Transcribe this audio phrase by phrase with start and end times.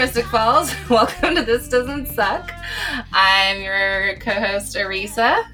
[0.00, 0.72] Hey Mystic Falls.
[0.88, 2.50] Welcome to This Doesn't Suck.
[3.12, 5.44] I'm your co host, Arisa.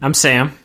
[0.00, 0.56] I'm Sam.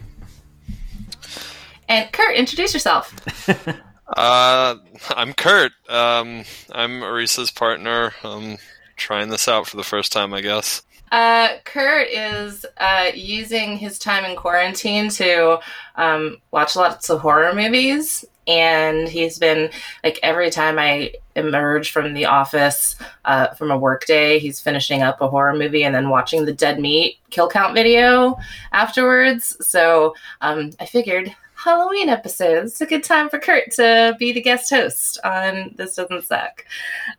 [1.88, 3.12] And Kurt, introduce yourself.
[4.16, 4.76] uh,
[5.18, 5.72] I'm Kurt.
[5.90, 8.14] Um, I'm Arisa's partner.
[8.24, 8.60] I'm
[8.98, 10.84] trying this out for the first time, I guess.
[11.12, 15.60] Uh, Kurt is uh, using his time in quarantine to
[15.96, 18.26] um, watch lots of horror movies.
[18.50, 19.70] And he's been
[20.04, 22.96] like every time I emerge from the office
[23.26, 26.54] uh, from a work day, he's finishing up a horror movie and then watching the
[26.54, 28.38] dead meat kill count video
[28.72, 29.56] afterwards.
[29.66, 32.66] So um, I figured Halloween episode.
[32.66, 36.66] It's a good time for Kurt to be the guest host on This Doesn't Suck.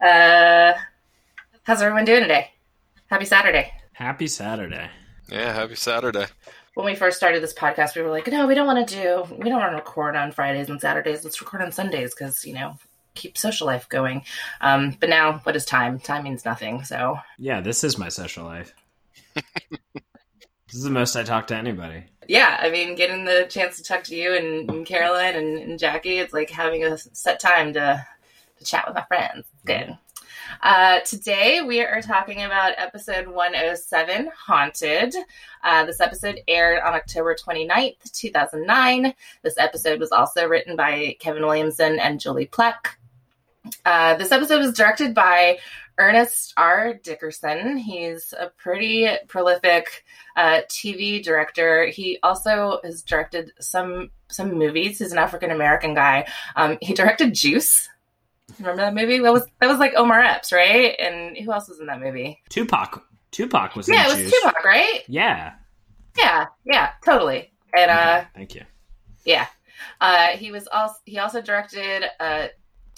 [0.01, 0.73] Uh,
[1.63, 2.51] how's everyone doing today?
[3.07, 3.73] Happy Saturday.
[3.93, 4.91] Happy Saturday.
[5.29, 6.27] Yeah, happy Saturday.
[6.75, 9.37] When we first started this podcast, we were like, no, we don't want to do,
[9.37, 11.25] we don't want to record on Fridays and Saturdays.
[11.25, 12.79] Let's record on Sundays because, you know,
[13.15, 14.23] keep social life going.
[14.61, 15.99] Um, but now, what is time?
[15.99, 16.85] Time means nothing.
[16.85, 18.73] So, yeah, this is my social life.
[19.35, 22.05] this is the most I talk to anybody.
[22.29, 25.79] Yeah, I mean, getting the chance to talk to you and, and Caroline and, and,
[25.79, 28.07] Jackie, it's like having a set time to,
[28.59, 29.47] to chat with my friends.
[29.65, 29.99] good.
[30.63, 35.15] Uh, today we are talking about episode 107, Haunted.
[35.63, 39.15] Uh, this episode aired on October 29th, 2009.
[39.43, 42.75] This episode was also written by Kevin Williamson and Julie Plec.
[43.85, 45.59] Uh, this episode was directed by
[45.99, 46.95] Ernest R.
[46.95, 47.77] Dickerson.
[47.77, 50.05] He's a pretty prolific
[50.37, 51.87] uh, TV director.
[51.87, 54.99] He also has directed some some movies.
[54.99, 56.27] He's an African American guy.
[56.57, 57.89] Um, he directed Juice,
[58.59, 59.19] Remember that movie?
[59.19, 60.95] That was that was like Omar Epps, right?
[60.99, 62.43] And who else was in that movie?
[62.49, 63.03] Tupac.
[63.31, 63.89] Tupac was.
[63.89, 64.33] Yeah, it was.
[64.33, 65.03] Tupac, right?
[65.09, 65.53] Yeah.
[66.19, 67.53] Yeah, yeah, totally.
[67.77, 68.63] And uh, thank you.
[69.25, 69.47] Yeah,
[70.01, 72.49] uh, he was also he also directed uh,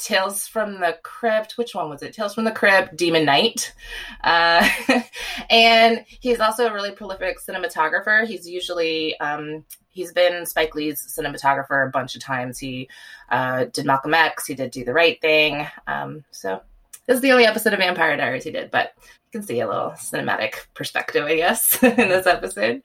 [0.03, 1.57] Tales from the Crypt.
[1.57, 2.13] Which one was it?
[2.13, 3.73] Tales from the Crypt, Demon Knight.
[4.23, 4.69] Uh,
[5.51, 8.27] and he's also a really prolific cinematographer.
[8.27, 12.59] He's usually um, he's been Spike Lee's cinematographer a bunch of times.
[12.59, 12.89] He
[13.31, 14.47] uh, did Malcolm X.
[14.47, 15.67] He did Do the Right Thing.
[15.87, 16.61] Um, so
[17.07, 19.67] this is the only episode of Vampire Diaries he did, but you can see a
[19.67, 22.83] little cinematic perspective, I guess, in this episode.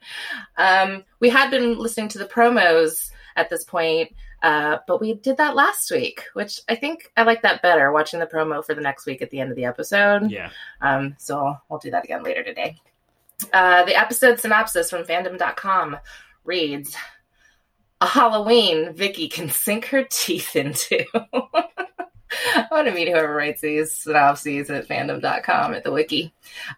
[0.56, 4.12] Um, we had been listening to the promos at this point,
[4.42, 8.20] uh, but we did that last week, which I think I like that better, watching
[8.20, 10.30] the promo for the next week at the end of the episode.
[10.30, 10.50] Yeah.
[10.80, 12.76] Um, so we'll do that again later today.
[13.52, 15.96] Uh, the episode synopsis from fandom.com
[16.44, 16.96] reads
[18.00, 21.04] A Halloween Vicky can sink her teeth into.
[22.30, 26.32] I want to meet whoever writes these synopses at fandom.com at the wiki.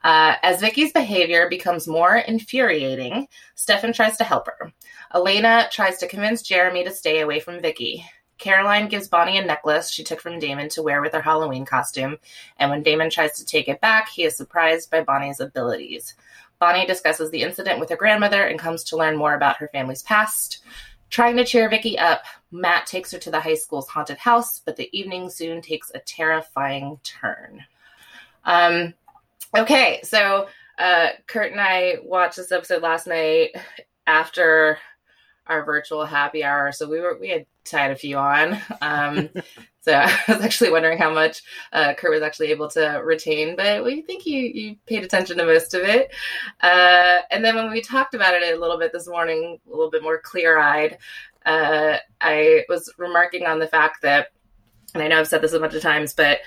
[0.05, 4.73] Uh, as Vicky's behavior becomes more infuriating, Stefan tries to help her.
[5.15, 8.05] Elena tries to convince Jeremy to stay away from Vicky.
[8.39, 12.19] Caroline gives Bonnie a necklace she took from Damon to wear with her Halloween costume,
[12.59, 16.15] and when Damon tries to take it back, he is surprised by Bonnie's abilities.
[16.59, 20.03] Bonnie discusses the incident with her grandmother and comes to learn more about her family's
[20.03, 20.63] past.
[21.11, 22.23] Trying to cheer Vicky up,
[22.53, 25.99] Matt takes her to the high school's haunted house, but the evening soon takes a
[25.99, 27.65] terrifying turn.
[28.45, 28.95] Um,
[29.57, 30.49] okay, so
[30.79, 33.51] uh, Kurt and I watched this episode last night
[34.07, 34.79] after
[35.47, 36.73] our virtual happy hour.
[36.73, 38.59] So we were we had tied a few on.
[38.83, 39.29] Um,
[39.83, 41.43] so I was actually wondering how much
[41.73, 45.45] uh, Kurt was actually able to retain, but we think you you paid attention to
[45.45, 46.13] most of it.
[46.63, 49.91] Uh, and then when we talked about it a little bit this morning, a little
[49.91, 50.99] bit more clear eyed,
[51.47, 54.29] uh, I was remarking on the fact that,
[54.95, 56.41] and I know I've said this a bunch of times, but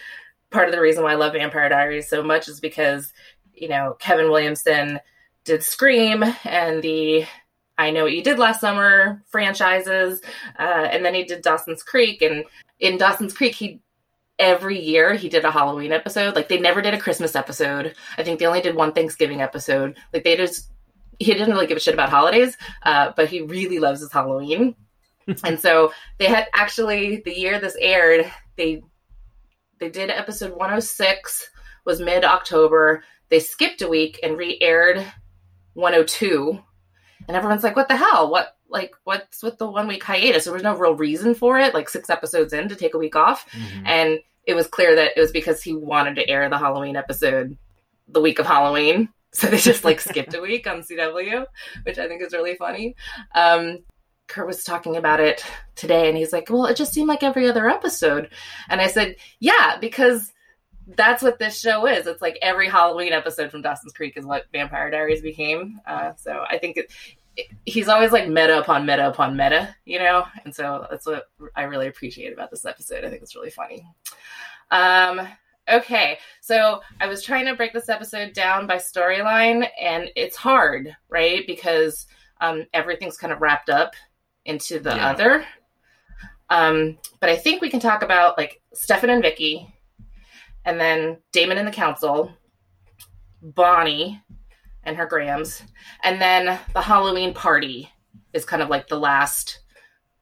[0.52, 3.14] part of the reason why I love Vampire Diaries so much is because
[3.54, 5.00] you know Kevin Williamson
[5.44, 7.26] did Scream and the
[7.78, 10.22] I Know What You Did Last Summer franchises.
[10.60, 12.22] Uh, and then he did Dawson's Creek.
[12.22, 12.46] And
[12.80, 13.82] in Dawson's Creek, he
[14.40, 16.36] every year he did a Halloween episode.
[16.36, 17.96] Like they never did a Christmas episode.
[18.18, 19.98] I think they only did one Thanksgiving episode.
[20.12, 20.70] Like they just
[21.20, 24.76] he didn't really give a shit about holidays, uh, but he really loves his Halloween.
[25.44, 28.84] and so they had actually the year this aired, they
[29.80, 31.50] they did episode 106
[31.86, 33.04] was mid October.
[33.30, 35.04] They skipped a week and re-aired
[35.74, 36.62] 102
[37.28, 38.30] and everyone's like, "What the hell?
[38.30, 41.74] What like what's with the one week hiatus?" There was no real reason for it.
[41.74, 43.86] Like six episodes in to take a week off, mm-hmm.
[43.86, 47.58] and it was clear that it was because he wanted to air the Halloween episode
[48.08, 49.10] the week of Halloween.
[49.36, 51.48] So they just like skipped a week on CW,
[51.82, 52.96] which I think is really funny.
[53.34, 53.80] Um,
[54.28, 55.44] Kurt was talking about it
[55.74, 58.30] today, and he's like, "Well, it just seemed like every other episode,"
[58.70, 60.33] and I said, "Yeah, because."
[60.88, 62.08] That's what this show is.
[62.08, 65.80] It's like every Halloween episode from Dawson's Creek is what Vampire Diaries became.
[65.88, 66.92] Uh, so I think it,
[67.38, 70.26] it, he's always like meta upon meta upon meta, you know?
[70.44, 71.26] And so that's what
[71.56, 73.04] I really appreciate about this episode.
[73.06, 73.86] I think it's really funny.
[74.72, 75.28] Um,
[75.72, 80.94] Okay, so I was trying to break this episode down by storyline, and it's hard,
[81.08, 81.48] right?
[81.48, 82.06] Because
[82.42, 83.94] um, everything's kind of wrapped up
[84.44, 85.12] into the Yeah.
[85.12, 85.46] other.
[86.50, 89.74] Um, but I think we can talk about like Stefan and Vicky,
[90.66, 92.32] and then Damon and the council,
[93.42, 94.22] Bonnie
[94.84, 95.64] and her Grams,
[96.04, 97.90] and then the Halloween party
[98.34, 99.60] is kind of like the last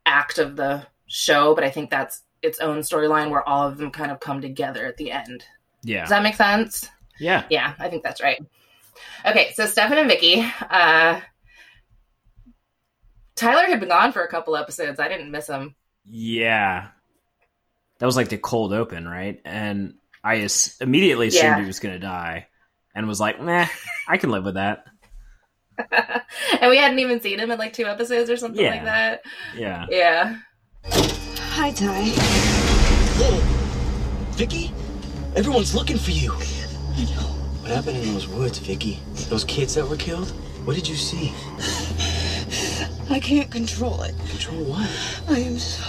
[0.05, 1.55] act of the show.
[1.55, 4.85] But I think that's its own storyline where all of them kind of come together
[4.85, 5.43] at the end.
[5.83, 6.01] Yeah.
[6.01, 6.89] Does that make sense?
[7.19, 7.45] yeah.
[7.49, 8.43] Yeah, I think that's right.
[9.25, 10.43] Okay, so Stefan and Vicky.
[10.69, 11.21] Uh,
[13.35, 14.99] Tyler had been gone for a couple episodes.
[14.99, 15.75] I didn't miss him.
[16.05, 16.89] Yeah.
[17.99, 19.39] That was like the cold open, right?
[19.45, 20.47] And I
[20.79, 21.59] immediately assumed Yeah.
[21.61, 22.47] he was going to die
[22.95, 23.65] and was like, nah,
[24.07, 24.85] I can live with that.
[26.61, 29.23] and we hadn't even seen him in like two episodes or something like that.
[29.55, 29.85] Yeah.
[29.89, 30.37] Yeah.
[30.85, 32.11] Hi, Ty.
[34.35, 34.71] Vicky?
[35.35, 36.33] Everyone's looking for you.
[36.33, 37.27] I know.
[37.61, 38.99] What happened in those woods, Vicky?
[39.29, 40.29] Those kids that were killed?
[40.65, 41.31] What did you see?
[43.09, 44.15] I can't control it.
[44.29, 44.89] Control what?
[45.29, 45.83] I am so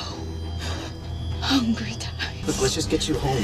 [1.41, 2.12] hungry, Ty.
[2.47, 3.43] Look, let's just get you home.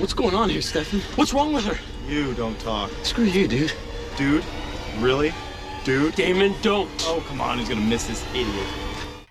[0.00, 0.98] What's going on here, Stefan?
[1.14, 1.78] What's wrong with her?
[2.08, 2.90] You don't talk.
[3.04, 3.72] Screw you, dude.
[4.16, 4.44] Dude?
[4.98, 5.32] Really?
[5.84, 6.16] Dude?
[6.16, 6.90] Damon, don't.
[7.02, 7.58] Oh, come on.
[7.58, 8.66] He's gonna miss this idiot.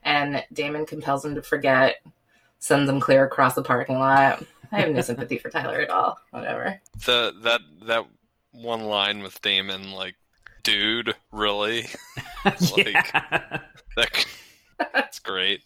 [0.03, 1.97] And Damon compels him to forget,
[2.59, 4.41] sends him clear across the parking lot.
[4.71, 6.17] I have no sympathy for Tyler at all.
[6.31, 6.79] Whatever.
[7.05, 8.05] The that that
[8.53, 10.15] one line with Damon, like,
[10.63, 11.87] dude, really?
[12.77, 13.59] yeah.
[13.97, 14.25] That,
[14.93, 15.63] that's great.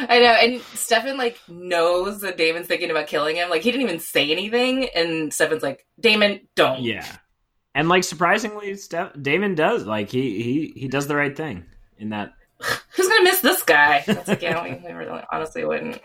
[0.00, 3.48] I know, and Stefan like knows that Damon's thinking about killing him.
[3.50, 7.06] Like he didn't even say anything, and Stefan's like, "Damon, don't." Yeah.
[7.74, 11.64] And like surprisingly, Steph- Damon does like he he he does the right thing
[11.98, 12.32] in that.
[12.60, 14.04] Who's gonna miss this guy?
[14.06, 16.00] That's like, yeah, we, we really honestly wouldn't.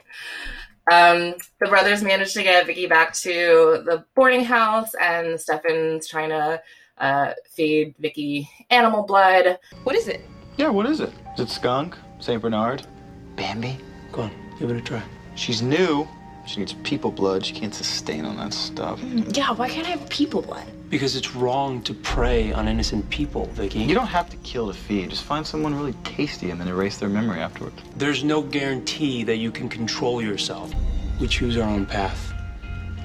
[0.92, 6.30] Um, the brothers managed to get Vicky back to the boarding house, and Stefan's trying
[6.30, 6.62] to
[6.98, 9.58] uh, feed Vicky animal blood.
[9.84, 10.22] What is it?
[10.58, 11.12] Yeah, what is it?
[11.36, 11.98] Is it skunk?
[12.20, 12.42] St.
[12.42, 12.86] Bernard?
[13.36, 13.78] Bambi?
[14.12, 15.04] Go on, give it a try.
[15.36, 16.08] She's new.
[16.46, 17.46] She needs people blood.
[17.46, 19.00] She can't sustain on that stuff.
[19.00, 20.66] Mm, yeah, why can't I have people blood?
[20.90, 23.80] Because it's wrong to prey on innocent people, Vicky.
[23.80, 25.10] You don't have to kill to feed.
[25.10, 27.82] Just find someone really tasty and then erase their memory afterwards.
[27.96, 30.72] There's no guarantee that you can control yourself.
[31.22, 32.34] We choose our own path.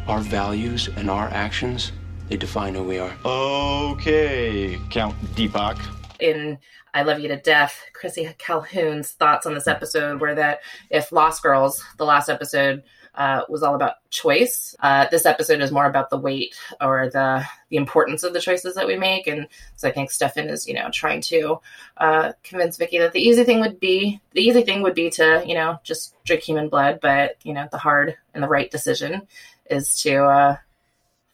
[0.08, 1.92] Our values and our actions,
[2.28, 3.14] they define who we are.
[3.24, 5.78] Okay, Count Deepak.
[6.18, 6.58] in
[6.94, 11.42] I Love You to Death, Crissy Calhoun's thoughts on this episode were that if Lost
[11.42, 12.82] Girls, the last episode,
[13.14, 17.44] uh, was all about choice, uh, this episode is more about the weight or the
[17.68, 19.26] the importance of the choices that we make.
[19.26, 21.58] And so I think Stefan is, you know, trying to
[21.96, 25.42] uh, convince Vicky that the easy thing would be the easy thing would be to,
[25.44, 29.26] you know, just drink human blood, but you know, the hard and the right decision
[29.68, 30.56] is to uh,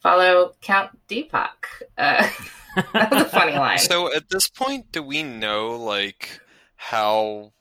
[0.00, 1.66] follow Count Deepak.
[2.92, 3.78] That was a funny line.
[3.78, 6.40] So at this point, do we know like
[6.76, 7.52] how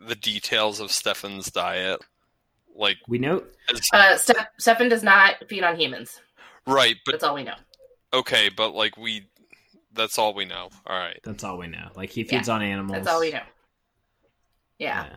[0.00, 2.00] the details of Stefan's diet?
[2.74, 3.42] Like, We know
[3.72, 6.20] is, Uh, Ste- Stefan does not feed on humans.
[6.66, 6.96] right?
[7.04, 7.54] But That's all we know.
[8.12, 9.26] okay, but like we,
[9.92, 10.68] that's all we know.
[10.86, 11.18] All right.
[11.24, 11.88] that's all we know.
[11.96, 12.96] Like he feeds on animals.
[12.98, 13.40] That's all we know.
[14.78, 15.06] Yeah.
[15.06, 15.16] Yeah.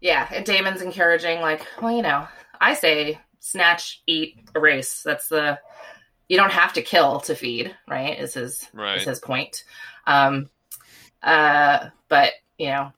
[0.00, 2.26] yeah, And Damon's encouraging, like, well, you know,
[2.58, 5.02] I say snatch, eat, erase.
[5.02, 5.58] That's the
[6.28, 8.18] you don't have to kill to feed, right?
[8.18, 8.98] Is his Right.
[8.98, 9.64] is his point.
[10.06, 10.50] Um,
[11.22, 12.92] uh, but you know,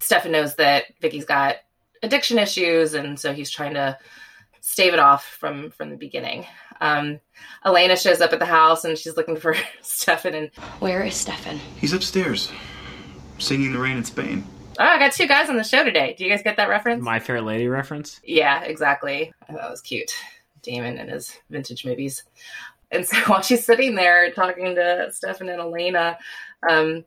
[0.00, 1.56] Stefan knows that Vicky's got
[2.02, 3.98] addiction issues, and so he's trying to
[4.60, 6.46] stave it off from from the beginning.
[6.80, 7.18] Um,
[7.64, 11.58] Elena shows up at the house, and she's looking for Stefan, and Where is Stefan?
[11.76, 12.52] He's upstairs,
[13.38, 14.46] singing the rain in Spain.
[14.78, 16.14] oh, I got two guys on the show today.
[16.16, 17.02] Do you guys get that reference?
[17.02, 18.20] My Fair Lady reference.
[18.22, 19.32] Yeah, exactly.
[19.48, 20.12] That was cute.
[20.68, 22.24] Damon and his vintage movies.
[22.90, 26.18] And so while she's sitting there talking to Stefan and Elena,
[26.68, 27.04] um,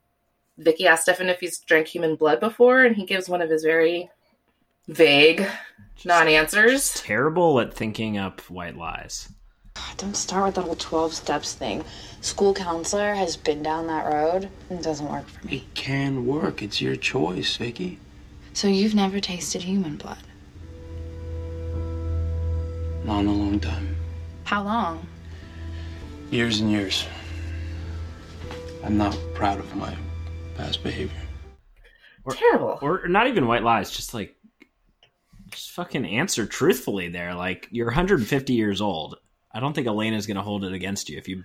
[0.58, 3.64] Vicky asks Stefan if he's drank human blood before, and he gives one of his
[3.64, 4.10] very
[4.88, 5.46] vague
[6.06, 6.94] non answers.
[6.96, 9.30] Terrible at thinking up white lies.
[9.98, 11.84] Don't start with the whole 12 steps thing.
[12.22, 14.50] School counselor has been down that road.
[14.70, 15.58] It doesn't work for me.
[15.58, 16.62] It can work.
[16.62, 18.00] It's your choice, Vicky.
[18.54, 20.18] So you've never tasted human blood?
[23.04, 23.96] Not in a long time.
[24.44, 25.06] How long?
[26.30, 27.06] Years and years.
[28.84, 29.96] I'm not proud of my
[30.56, 31.16] past behavior.
[32.30, 32.78] Terrible.
[32.82, 34.36] Or not even white lies, just like
[35.50, 37.34] just fucking answer truthfully there.
[37.34, 39.18] Like you're 150 years old.
[39.52, 41.44] I don't think Elena's going to hold it against you if you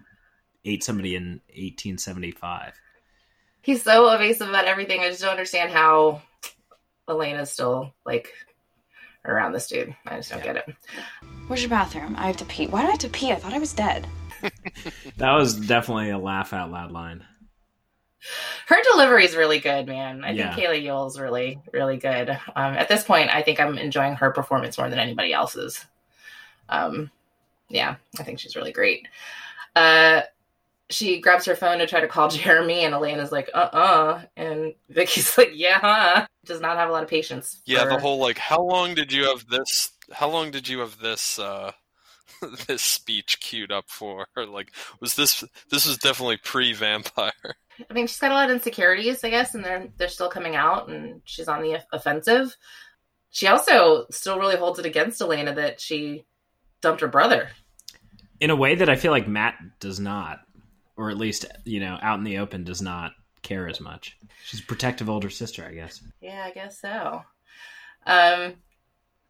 [0.64, 2.74] ate somebody in 1875.
[3.62, 5.00] He's so evasive about everything.
[5.00, 6.22] I just don't understand how
[7.08, 8.32] Elena's still like
[9.26, 9.94] around this dude.
[10.06, 10.68] I just don't get it.
[11.46, 12.14] Where's your bathroom?
[12.18, 12.66] I have to pee.
[12.66, 13.32] Why do I have to pee?
[13.32, 14.06] I thought I was dead.
[15.16, 17.24] That was definitely a laugh out loud line.
[18.66, 20.24] Her delivery is really good, man.
[20.24, 20.54] I Yeah.
[20.54, 22.28] think Kayla Ewell's really, really good.
[22.30, 25.84] Um, at this point, I think I'm enjoying her performance more than anybody else's.
[26.68, 27.10] Um,
[27.68, 29.06] yeah, I think she's really great.
[29.74, 30.22] Uh,
[30.90, 34.74] she grabs her phone to try to call Jeremy, and Elena's like, "Uh, uh and
[34.88, 37.60] Vicky's like, "Yeah, huh?" Does not have a lot of patience.
[37.66, 39.92] Yeah, for- the whole like, how long did you have this?
[40.12, 41.38] How long did you have this?
[41.38, 41.72] uh
[42.66, 44.26] this speech queued up for?
[44.36, 45.44] Like, was this?
[45.70, 47.32] This was definitely pre-vampire.
[47.90, 50.56] I mean, she's got a lot of insecurities, I guess, and they're they're still coming
[50.56, 52.56] out, and she's on the offensive.
[53.30, 56.24] She also still really holds it against Elena that she
[56.80, 57.50] dumped her brother.
[58.40, 60.40] In a way that I feel like Matt does not,
[60.96, 63.12] or at least, you know, out in the open does not
[63.42, 64.16] care as much.
[64.44, 66.02] She's a protective older sister, I guess.
[66.20, 67.22] Yeah, I guess so.
[68.06, 68.54] Um,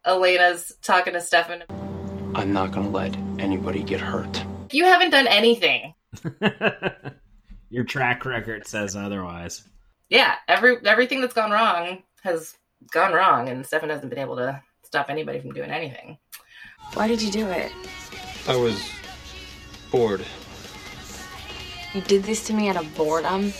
[0.05, 1.63] Elena's talking to Stefan.
[2.35, 4.43] I'm not gonna let anybody get hurt.
[4.71, 5.93] You haven't done anything.
[7.69, 9.67] Your track record says otherwise.
[10.09, 12.55] Yeah, every everything that's gone wrong has
[12.91, 16.17] gone wrong, and Stefan hasn't been able to stop anybody from doing anything.
[16.93, 17.71] Why did you do it?
[18.47, 18.89] I was
[19.91, 20.23] bored.
[21.97, 23.51] You did this to me out of boredom.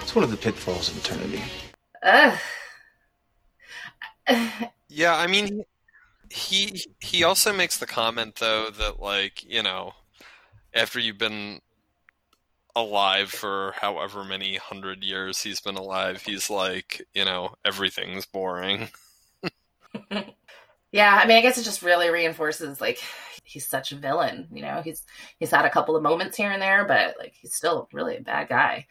[0.00, 1.42] It's one of the pitfalls of eternity.
[2.04, 2.38] Ugh.
[4.88, 5.64] Yeah, I mean,
[6.30, 9.94] he he also makes the comment though that like you know,
[10.72, 11.60] after you've been
[12.76, 18.88] alive for however many hundred years he's been alive, he's like you know everything's boring.
[20.92, 23.02] Yeah, I mean, I guess it just really reinforces like
[23.44, 24.48] he's such a villain.
[24.52, 25.04] You know, he's
[25.38, 28.22] he's had a couple of moments here and there, but like he's still really a
[28.22, 28.86] bad guy.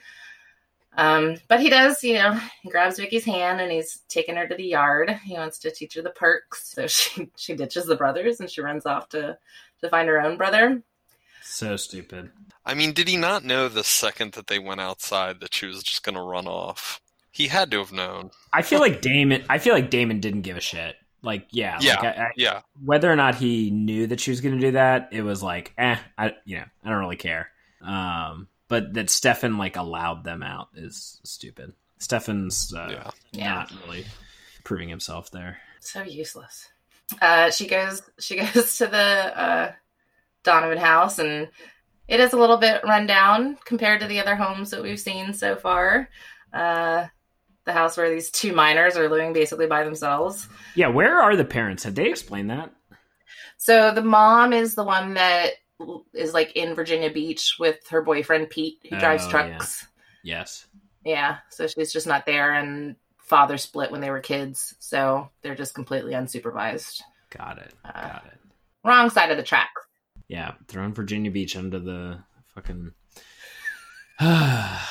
[0.98, 4.56] Um, but he does, you know, he grabs Vicky's hand and he's taking her to
[4.56, 5.10] the yard.
[5.24, 8.62] He wants to teach her the perks, so she she ditches the brothers and she
[8.62, 9.38] runs off to
[9.82, 10.82] to find her own brother.
[11.44, 12.32] So stupid.
[12.66, 15.82] I mean, did he not know the second that they went outside that she was
[15.82, 17.02] just going to run off?
[17.32, 18.32] He had to have known.
[18.54, 19.44] I feel like Damon.
[19.50, 20.96] I feel like Damon didn't give a shit.
[21.24, 22.62] Like, yeah, Yeah, like, I, I, yeah.
[22.84, 25.74] Whether or not he knew that she was going to do that, it was like,
[25.78, 27.50] eh, I, you know, I don't really care.
[27.82, 31.74] Um, but that Stefan like allowed them out is stupid.
[32.00, 33.12] Stefan's uh, Yeah.
[33.32, 33.54] Yeah.
[33.54, 34.06] not really
[34.64, 35.58] proving himself there.
[35.80, 36.70] So useless.
[37.22, 39.72] Uh, she goes she goes to the uh,
[40.44, 41.50] Donovan house and
[42.08, 45.34] it is a little bit run down compared to the other homes that we've seen
[45.34, 46.10] so far.
[46.54, 47.08] Uh,
[47.66, 50.48] the house where these two minors are living basically by themselves.
[50.76, 51.84] Yeah, where are the parents?
[51.84, 52.72] Have they explained that?
[53.58, 55.52] So the mom is the one that
[56.14, 59.86] is like in Virginia Beach with her boyfriend Pete, who drives Oh, trucks.
[60.24, 60.66] Yes.
[61.06, 65.56] Yeah, so she's just not there, and father split when they were kids, so they're
[65.56, 67.02] just completely unsupervised.
[67.36, 67.74] Got it.
[67.84, 68.40] Uh, Got it.
[68.84, 69.72] Wrong side of the track.
[70.28, 72.20] Yeah, throwing Virginia Beach under the
[72.54, 72.92] fucking.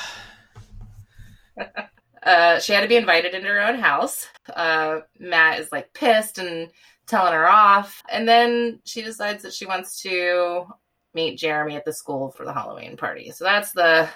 [2.23, 4.27] Uh, she had to be invited into her own house.
[4.53, 6.69] Uh, Matt is like pissed and
[7.07, 10.65] telling her off, and then she decides that she wants to
[11.13, 13.31] meet Jeremy at the school for the Halloween party.
[13.31, 14.09] So that's the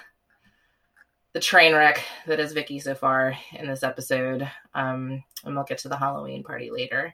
[1.33, 4.49] the train wreck that is Vicky so far in this episode.
[4.73, 7.13] Um, and we'll get to the Halloween party later.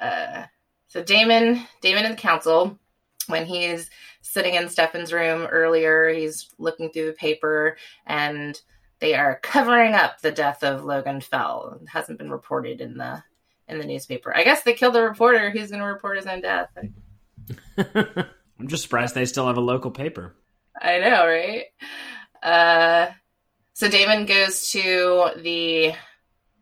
[0.00, 0.46] Uh,
[0.88, 2.76] so Damon, Damon and the council,
[3.28, 3.88] when he's
[4.20, 8.60] sitting in Stefan's room earlier, he's looking through the paper and
[9.00, 11.78] they are covering up the death of Logan Fell.
[11.82, 13.22] It hasn't been reported in the
[13.68, 14.34] in the newspaper.
[14.34, 16.68] I guess they killed the reporter who's going to report his own death.
[18.58, 20.34] I'm just surprised they still have a local paper.
[20.80, 21.64] I know, right?
[22.42, 23.12] Uh,
[23.72, 25.94] so Damon goes to the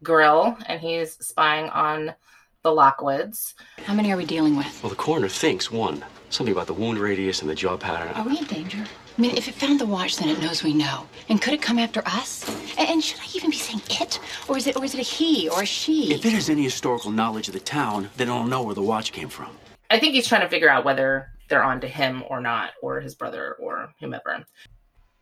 [0.02, 2.14] grill and he's spying on
[2.62, 3.54] the Lockwoods.
[3.84, 4.82] How many are we dealing with?
[4.82, 6.04] Well, the coroner thinks one.
[6.30, 8.14] Something about the wound radius and the jaw pattern.
[8.14, 8.84] Are we in danger?
[9.16, 11.06] I mean, if it found the watch, then it knows we know.
[11.28, 12.48] And could it come after us?
[12.76, 14.18] And, and should I even be saying it,
[14.48, 16.12] or is it, or is it a he or a she?
[16.12, 19.12] If it has any historical knowledge of the town, then it'll know where the watch
[19.12, 19.56] came from.
[19.88, 23.00] I think he's trying to figure out whether they're on to him or not, or
[23.00, 24.44] his brother or whomever.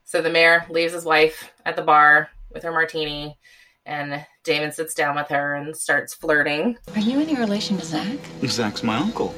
[0.05, 3.37] So the mayor leaves his wife at the bar with her martini,
[3.85, 6.79] and Damon sits down with her and starts flirting.
[6.95, 8.19] Are you any relation to Zach?
[8.47, 9.35] Zach's my uncle.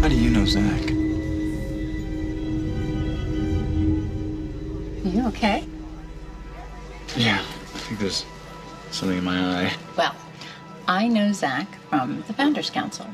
[0.00, 1.01] How do you know Zach?
[5.12, 5.64] You okay?
[7.16, 8.24] Yeah, I think there's
[8.90, 9.72] something in my eye.
[9.96, 10.14] Well,
[10.88, 13.06] I know Zach from the Founders Council.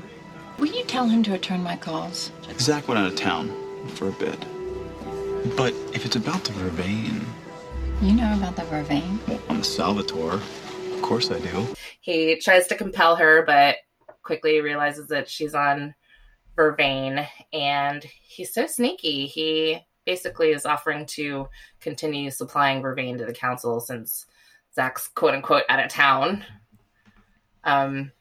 [0.58, 2.30] Will you tell him to return my calls?
[2.58, 3.52] Zach went out of town
[3.94, 4.38] for a bit.
[5.56, 7.20] But if it's about the Vervain,
[8.00, 9.18] You know about the Vervain?
[9.26, 10.40] well, I'm a Salvatore.
[10.94, 11.66] Of course I do.
[12.00, 13.76] He tries to compel her, but
[14.22, 15.94] quickly realizes that she's on
[16.56, 19.26] Vervain, and he's so sneaky.
[19.26, 21.46] He basically is offering to
[21.82, 24.24] continue supplying Vervain to the council since
[24.74, 26.46] Zach's quote unquote out of town.
[27.62, 28.12] Um,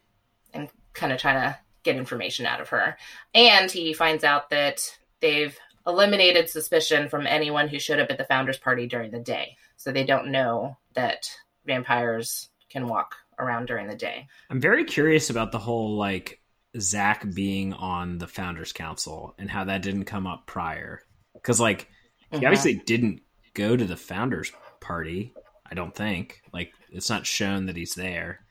[0.54, 2.98] and kind of trying to get information out of her.
[3.34, 4.82] And he finds out that
[5.22, 9.56] they've eliminated suspicion from anyone who showed up at the founders party during the day.
[9.78, 11.30] So they don't know that
[11.66, 14.28] vampires can walk around during the day.
[14.50, 16.42] I'm very curious about the whole like
[16.78, 21.04] Zach being on the founders council and how that didn't come up prior.
[21.42, 21.90] Because like
[22.32, 23.22] he obviously didn't
[23.54, 25.34] go to the founders party.
[25.70, 28.46] I don't think like it's not shown that he's there.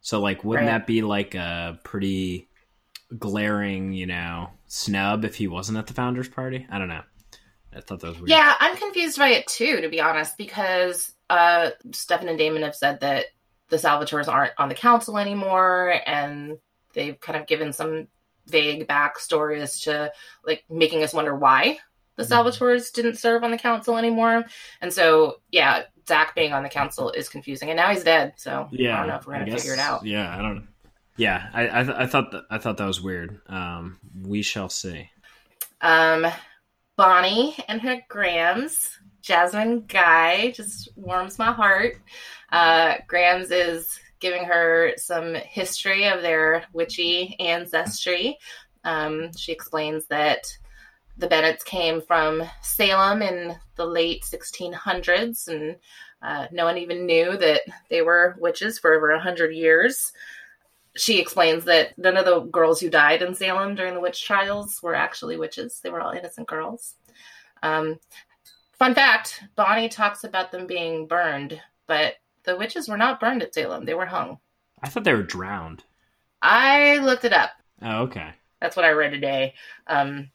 [0.00, 0.78] So like, wouldn't Right.
[0.78, 2.48] that be like a pretty
[3.18, 6.66] glaring, you know, snub if he wasn't at the founders party?
[6.70, 7.02] I don't know.
[7.74, 8.30] I thought that was weird.
[8.30, 12.74] Yeah, I'm confused by it too, to be honest, because uh, Stefan and Damon have
[12.74, 13.26] said that
[13.68, 16.58] the Salvatores aren't on the council anymore, and
[16.94, 18.08] they've kind of given some
[18.46, 20.10] vague backstory as to
[20.44, 21.78] like making us wonder why
[22.16, 24.44] the Salvatores didn't serve on the council anymore.
[24.80, 28.34] And so, yeah, Zach being on the council is confusing, and now he's dead.
[28.36, 30.04] So Yeah, I don't know if we're gonna figure it out.
[30.04, 30.68] Yeah, I don't.
[31.16, 33.40] Yeah, I I, th- I thought that I thought that was weird.
[33.46, 35.10] Um, we shall see.
[35.80, 36.26] Um,
[36.96, 41.96] Bonnie and her Grams, Jasmine Guy, just warms my heart.
[42.52, 48.38] Uh, Grams is giving her some history of their witchy ancestry.
[48.84, 50.46] Um, she explains that
[51.20, 55.76] the Bennetts came from Salem in the late 1600s, and
[56.22, 60.12] uh, no one even knew that they were witches for over 100 years
[60.96, 64.82] she explains that none of the girls who died in Salem during the witch trials
[64.82, 65.80] were actually witches.
[65.82, 66.96] They were all innocent girls.
[67.62, 67.98] Um,
[68.72, 73.54] fun fact Bonnie talks about them being burned, but the witches were not burned at
[73.54, 73.84] Salem.
[73.84, 74.38] They were hung.
[74.82, 75.84] I thought they were drowned.
[76.42, 77.50] I looked it up.
[77.82, 78.32] Oh, okay.
[78.60, 79.54] That's what I read today.
[79.86, 80.30] Um,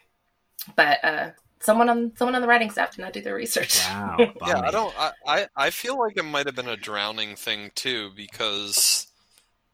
[0.76, 3.80] but uh, someone on someone on the writing staff did not do their research.
[3.90, 4.18] Wow.
[4.48, 4.94] Yeah, I don't.
[4.98, 9.08] I, I I feel like it might have been a drowning thing too, because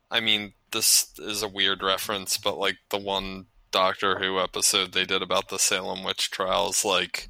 [0.09, 5.05] I mean, this is a weird reference, but like the one Doctor Who episode they
[5.05, 7.29] did about the Salem witch trials, like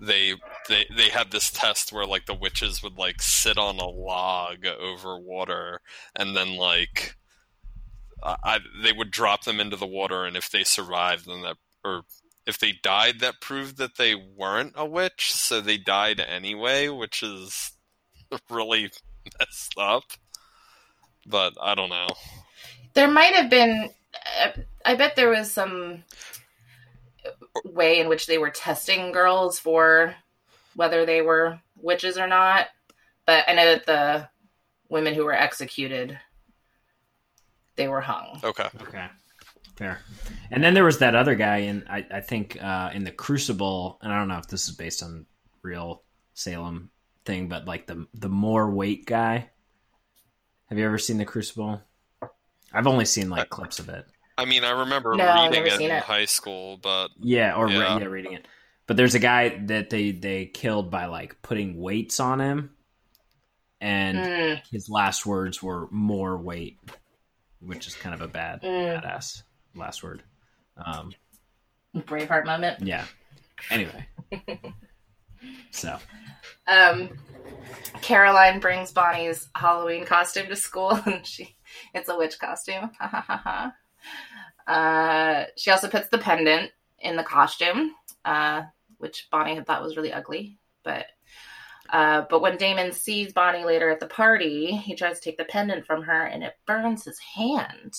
[0.00, 0.34] they
[0.68, 4.66] they they had this test where like the witches would like sit on a log
[4.66, 5.80] over water,
[6.16, 7.16] and then like
[8.22, 11.56] I, I they would drop them into the water, and if they survived, then that
[11.84, 12.02] or
[12.48, 17.22] if they died, that proved that they weren't a witch, so they died anyway, which
[17.22, 17.72] is
[18.50, 18.90] really
[19.38, 20.04] messed up.
[21.26, 22.08] But I don't know.
[22.94, 23.90] There might have been.
[24.42, 24.52] uh,
[24.84, 26.04] I bet there was some
[27.64, 30.14] way in which they were testing girls for
[30.74, 32.68] whether they were witches or not.
[33.26, 34.28] But I know that the
[34.88, 36.18] women who were executed,
[37.76, 38.40] they were hung.
[38.42, 38.68] Okay.
[38.80, 39.06] Okay.
[39.78, 40.00] Fair.
[40.50, 44.00] And then there was that other guy in I, I think uh, in the Crucible,
[44.02, 45.24] and I don't know if this is based on
[45.62, 46.02] real
[46.34, 46.90] Salem
[47.24, 49.50] thing, but like the the more weight guy.
[50.66, 51.80] Have you ever seen the Crucible?
[52.72, 54.04] I've only seen like clips of it.
[54.36, 56.02] I mean, I remember No, reading never it in it.
[56.02, 57.78] high school, but Yeah, or yeah.
[57.78, 57.98] Yeah.
[58.00, 58.46] yeah, reading it.
[58.88, 62.70] But there's a guy that they they killed by like putting weights on him,
[63.80, 66.78] and Mm, his last words were "more weight,"
[67.60, 69.02] which is kind of a bad Mm.
[69.04, 69.42] badass
[69.74, 70.22] last word.
[70.84, 71.12] Um,
[71.96, 72.80] Braveheart moment.
[72.82, 73.04] yeah.
[73.70, 74.06] Anyway,
[75.70, 75.98] so
[76.66, 77.10] Um,
[78.02, 81.56] Caroline brings Bonnie's Halloween costume to school, and she
[81.94, 82.90] it's a witch costume.
[82.98, 83.72] Ha ha ha
[84.66, 84.72] ha.
[84.72, 87.92] Uh, she also puts the pendant in the costume,
[88.24, 88.62] uh,
[88.98, 90.58] which Bonnie had thought was really ugly.
[90.84, 91.06] But
[91.90, 95.44] uh, but when Damon sees Bonnie later at the party, he tries to take the
[95.44, 97.94] pendant from her, and it burns his hand.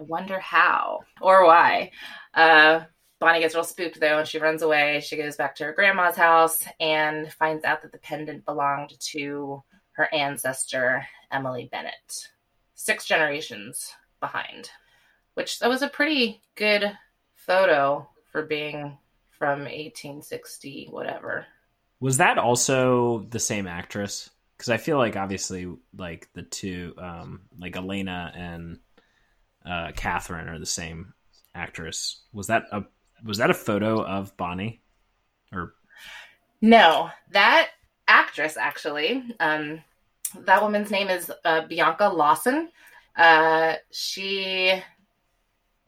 [0.00, 1.90] I wonder how or why.
[2.32, 2.84] Uh,
[3.18, 5.00] Bonnie gets real spooked though, and she runs away.
[5.00, 9.62] She goes back to her grandma's house and finds out that the pendant belonged to
[9.92, 12.28] her ancestor, Emily Bennett,
[12.74, 14.70] six generations behind.
[15.34, 16.90] Which that was a pretty good
[17.34, 18.96] photo for being
[19.38, 21.46] from 1860, whatever.
[22.00, 24.30] was that also the same actress?
[24.56, 28.78] Because I feel like obviously like the two, um, like Elena and
[29.64, 31.14] uh, Catherine are the same
[31.54, 32.20] actress.
[32.32, 32.84] Was that a
[33.24, 34.80] was that a photo of Bonnie?
[35.52, 35.74] Or
[36.60, 37.70] No, that
[38.08, 39.24] actress actually.
[39.40, 39.82] Um,
[40.40, 42.68] that woman's name is uh, Bianca Lawson.
[43.16, 44.80] Uh, she.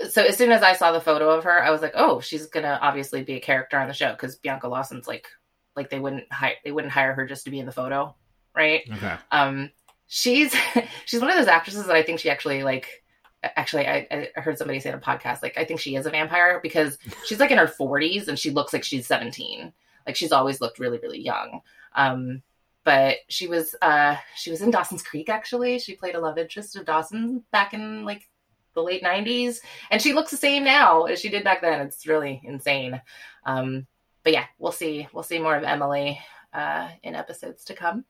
[0.08, 2.46] So as soon as I saw the photo of her, I was like, "Oh, she's
[2.46, 5.28] gonna obviously be a character on the show because Bianca Lawson's like,
[5.76, 8.14] like they wouldn't hire they wouldn't hire her just to be in the photo,
[8.54, 9.70] right?" okay, Um,
[10.08, 10.54] she's
[11.04, 13.01] she's one of those actresses that I think she actually like
[13.42, 16.10] actually I, I heard somebody say on a podcast like I think she is a
[16.10, 19.72] vampire because she's like in her 40s and she looks like she's 17.
[20.06, 21.60] Like she's always looked really really young.
[21.94, 22.42] Um,
[22.84, 25.78] but she was uh, she was in Dawson's Creek actually.
[25.78, 28.28] She played a love interest of Dawson back in like
[28.74, 29.58] the late 90s
[29.90, 31.80] and she looks the same now as she did back then.
[31.80, 33.00] It's really insane.
[33.44, 33.86] Um,
[34.22, 35.08] but yeah, we'll see.
[35.12, 36.20] We'll see more of Emily
[36.52, 38.04] uh, in episodes to come.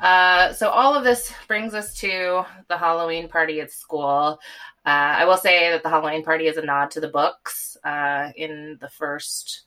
[0.00, 4.40] Uh, so all of this brings us to the Halloween party at school.
[4.84, 7.76] Uh, I will say that the Halloween party is a nod to the books.
[7.84, 9.62] Uh, in the first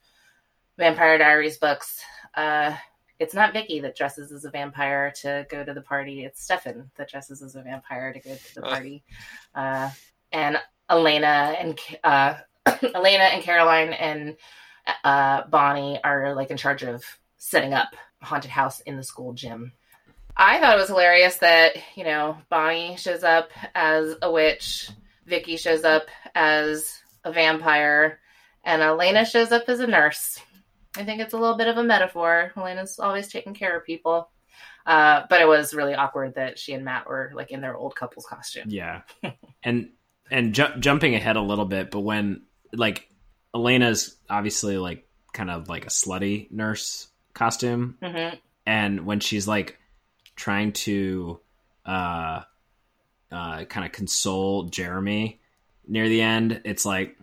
[0.78, 2.02] Vampire Diaries books,
[2.36, 2.76] uh,
[3.18, 6.26] it's not Vicky that dresses as a vampire to go to the party.
[6.26, 9.04] It's Stefan that dresses as a vampire to go to the party.
[9.54, 9.90] Uh,
[10.34, 10.58] and
[10.90, 12.36] Elena and uh,
[12.94, 14.36] Elena and Caroline and
[15.50, 17.06] Bonnie are like in charge of
[17.38, 19.72] setting up a haunted house in the school gym.
[20.38, 24.90] I thought it was hilarious that, you know, Bonnie shows up as a witch,
[25.26, 28.20] Vicky shows up as a vampire,
[28.64, 30.40] and Elena shows up as a nurse.
[30.98, 32.52] I think it's a little bit of a metaphor.
[32.56, 34.30] Elena's always taking care of people.
[34.86, 37.96] Uh, but it was really awkward that she and Matt were like in their old
[37.96, 38.66] couple's costume.
[38.68, 39.02] Yeah.
[39.64, 39.90] and
[40.30, 43.10] and ju- jumping ahead a little bit, but when like
[43.54, 47.98] Elena's obviously like kind of like a slutty nurse costume.
[48.02, 48.36] Mm-hmm.
[48.68, 49.80] And when she's like
[50.36, 51.40] trying to
[51.86, 52.42] uh,
[53.32, 55.40] uh, kind of console Jeremy
[55.88, 57.18] near the end, it's like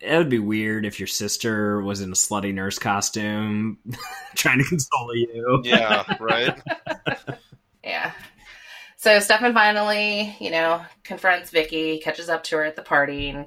[0.00, 3.78] it would be weird if your sister was in a slutty nurse costume
[4.36, 5.60] trying to console you.
[5.64, 6.60] Yeah, right.
[7.84, 8.12] yeah.
[8.96, 13.46] So Stefan finally, you know, confronts Vicky, catches up to her at the party, and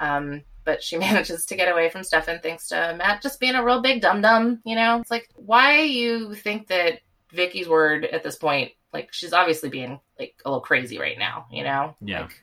[0.00, 3.64] um, but she manages to get away from Stefan thanks to Matt just being a
[3.64, 4.60] real big dum dum.
[4.64, 7.00] You know, it's like why you think that
[7.34, 11.46] Vicky's word at this point, like she's obviously being like a little crazy right now.
[11.50, 12.22] You know, yeah.
[12.22, 12.40] Like,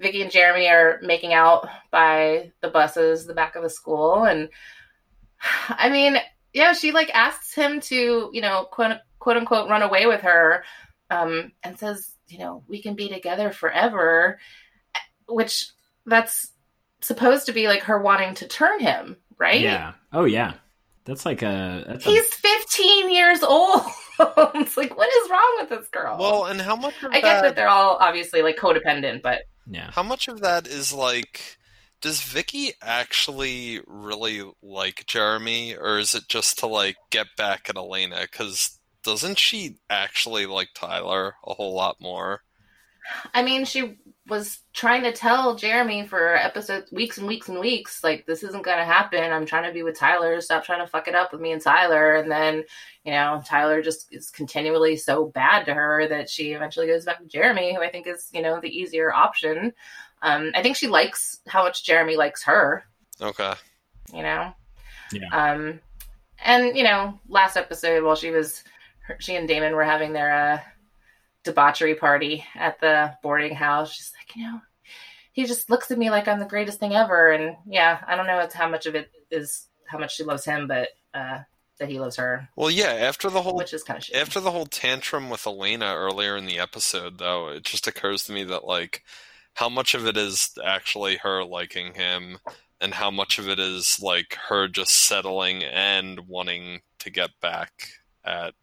[0.00, 4.48] Vicky and Jeremy are making out by the buses, the back of the school, and
[5.68, 6.16] I mean,
[6.52, 10.64] yeah, she like asks him to, you know, quote quote unquote, run away with her,
[11.10, 14.38] um, and says, you know, we can be together forever,
[15.28, 15.68] which
[16.06, 16.50] that's
[17.00, 19.60] supposed to be like her wanting to turn him, right?
[19.60, 19.92] Yeah.
[20.12, 20.54] Oh yeah.
[21.04, 21.84] That's like a.
[21.86, 23.82] That's He's 15 years old.
[24.54, 26.16] it's like, what is wrong with this girl?
[26.18, 26.94] Well, and how much?
[27.02, 29.90] I get that they're all obviously like codependent, but yeah.
[29.92, 31.58] How much of that is like?
[32.00, 37.76] Does Vicky actually really like Jeremy, or is it just to like get back at
[37.76, 38.22] Elena?
[38.22, 42.42] Because doesn't she actually like Tyler a whole lot more?
[43.34, 48.04] I mean, she was trying to tell Jeremy for episodes, weeks and weeks and weeks,
[48.04, 49.32] like this isn't going to happen.
[49.32, 50.40] I'm trying to be with Tyler.
[50.40, 52.14] Stop trying to fuck it up with me and Tyler.
[52.14, 52.64] And then,
[53.04, 57.18] you know, Tyler just is continually so bad to her that she eventually goes back
[57.18, 59.72] to Jeremy, who I think is, you know, the easier option.
[60.22, 62.84] Um, I think she likes how much Jeremy likes her.
[63.20, 63.54] Okay.
[64.14, 64.54] You know.
[65.12, 65.28] Yeah.
[65.32, 65.80] Um,
[66.44, 68.62] and you know, last episode while she was,
[69.00, 70.60] her, she and Damon were having their uh
[71.44, 73.92] debauchery party at the boarding house.
[73.92, 74.60] She's like, you know,
[75.32, 77.30] he just looks at me like I'm the greatest thing ever.
[77.30, 80.68] And yeah, I don't know how much of it is how much she loves him,
[80.68, 81.40] but uh,
[81.78, 82.48] that he loves her.
[82.56, 82.92] Well, yeah.
[82.92, 84.20] After the whole, which is kind of shitty.
[84.20, 88.32] after the whole tantrum with Elena earlier in the episode, though, it just occurs to
[88.32, 89.02] me that like
[89.54, 92.38] how much of it is actually her liking him,
[92.80, 97.88] and how much of it is like her just settling and wanting to get back
[98.24, 98.54] at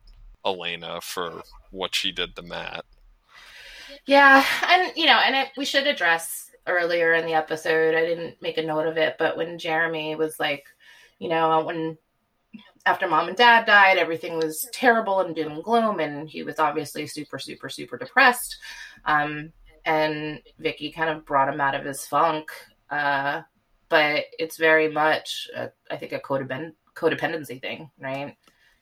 [0.46, 2.86] Elena for what she did to Matt.
[4.06, 7.96] Yeah, and you know, and it, we should address earlier in the episode.
[7.96, 10.66] I didn't make a note of it, but when Jeremy was like,
[11.20, 11.98] you know, when
[12.86, 16.60] after mom and dad died, everything was terrible and doom and gloom, and he was
[16.60, 18.58] obviously super, super, super depressed.
[19.06, 19.52] Um,
[19.86, 22.52] and Vicky kind of brought him out of his funk.
[22.90, 23.42] Uh,
[23.90, 28.36] but it's very much, a, I think, a codepend- codependency thing, right?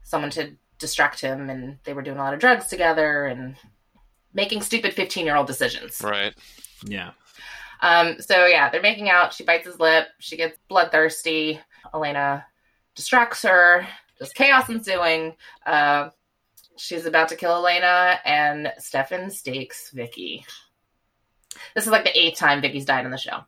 [0.04, 3.56] Someone to distract him, and they were doing a lot of drugs together and
[4.34, 6.02] making stupid 15 year old decisions.
[6.02, 6.34] Right.
[6.86, 7.12] Yeah.
[7.82, 9.34] Um, so yeah, they're making out.
[9.34, 10.08] She bites his lip.
[10.20, 11.60] She gets bloodthirsty.
[11.94, 12.46] Elena
[12.96, 13.88] distracts her.
[14.20, 15.36] Just chaos ensuing.
[15.66, 16.10] Uh,
[16.78, 20.46] she's about to kill Elena, and Stefan stakes Vicky.
[21.76, 23.42] This is like the eighth time Vicky's died in the show.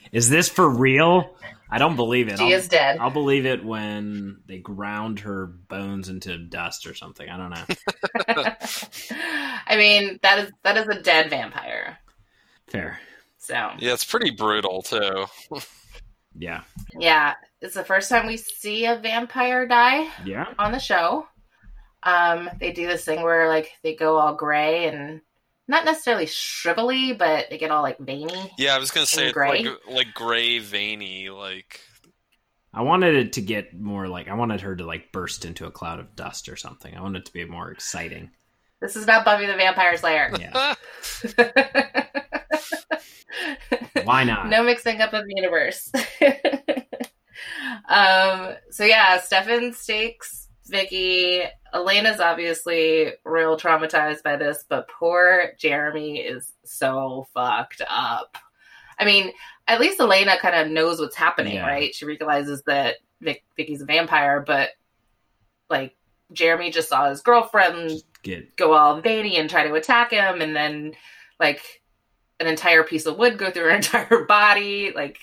[0.12, 1.36] is this for real?
[1.72, 2.38] I don't believe it.
[2.38, 2.98] She I'll, is dead.
[3.00, 7.26] I'll believe it when they ground her bones into dust or something.
[7.28, 8.44] I don't know.
[9.66, 11.96] I mean, that is that is a dead vampire.
[12.68, 13.00] Fair.
[13.38, 15.26] So Yeah, it's pretty brutal too.
[16.34, 16.62] Yeah.
[16.98, 20.46] yeah, it's the first time we see a vampire die Yeah.
[20.58, 21.26] on the show.
[22.04, 25.20] Um, they do this thing where like they go all gray and
[25.68, 28.52] not necessarily shrivelly, but they get all like veiny.
[28.58, 29.64] Yeah, I was gonna say gray?
[29.64, 31.80] like like gray, veiny, like
[32.74, 35.70] I wanted it to get more like I wanted her to like burst into a
[35.70, 36.94] cloud of dust or something.
[36.94, 38.30] I wanted it to be more exciting.
[38.80, 40.32] This is not Buffy the Vampire Slayer.
[40.38, 40.74] Yeah.
[44.04, 44.48] Why not?
[44.48, 45.92] no mixing up of the universe.
[47.88, 48.56] um.
[48.70, 51.44] So yeah, Stefan stakes Vicky.
[51.72, 58.36] Elena's obviously real traumatized by this, but poor Jeremy is so fucked up.
[58.98, 59.32] I mean,
[59.66, 61.66] at least Elena kind of knows what's happening, Yeah.
[61.66, 61.94] right?
[61.94, 64.70] She realizes that Vic- Vicky's a vampire, but
[65.70, 65.94] like
[66.32, 70.54] Jeremy just saw his girlfriend Get go all veiny and try to attack him, and
[70.54, 70.92] then
[71.40, 71.82] like
[72.38, 74.92] an entire piece of wood go through her entire body.
[74.94, 75.18] Like,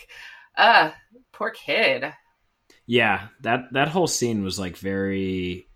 [0.58, 0.92] uh,
[1.32, 2.12] poor kid.
[2.86, 5.69] yeah, that that whole scene was like very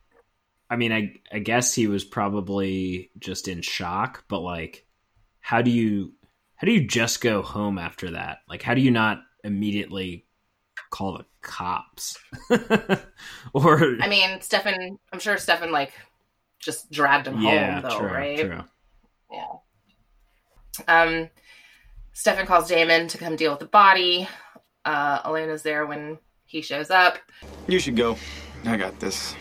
[0.69, 4.85] I mean, I I guess he was probably just in shock, but like
[5.39, 6.13] how do you
[6.55, 8.39] how do you just go home after that?
[8.47, 10.25] Like how do you not immediately
[10.89, 12.17] call the cops?
[13.53, 14.97] or I mean, Stefan.
[15.11, 15.91] I'm sure Stefan like
[16.59, 18.39] just dragged him yeah, home, though, true, right?
[18.39, 18.63] true.
[19.31, 19.47] Yeah.
[20.87, 21.29] Um,
[22.13, 24.27] Stefan calls Damon to come deal with the body.
[24.85, 27.17] Uh, Elena's there when he shows up.
[27.67, 28.17] You should go.
[28.65, 29.35] I got this.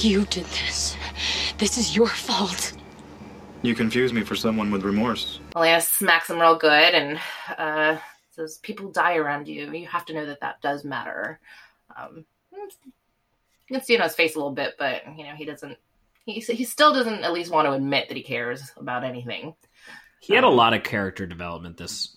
[0.00, 0.96] You did this.
[1.58, 2.72] This is your fault.
[3.62, 5.40] You confuse me for someone with remorse.
[5.56, 7.18] Elena smacks him real good and
[7.56, 7.98] uh,
[8.30, 9.72] says, "People die around you.
[9.72, 11.40] You have to know that that does matter."
[11.96, 15.44] Um, you can see it on his face a little bit, but you know he
[15.44, 15.76] doesn't.
[16.24, 19.54] He he still doesn't at least want to admit that he cares about anything.
[20.20, 22.14] He had a Um, lot of character development this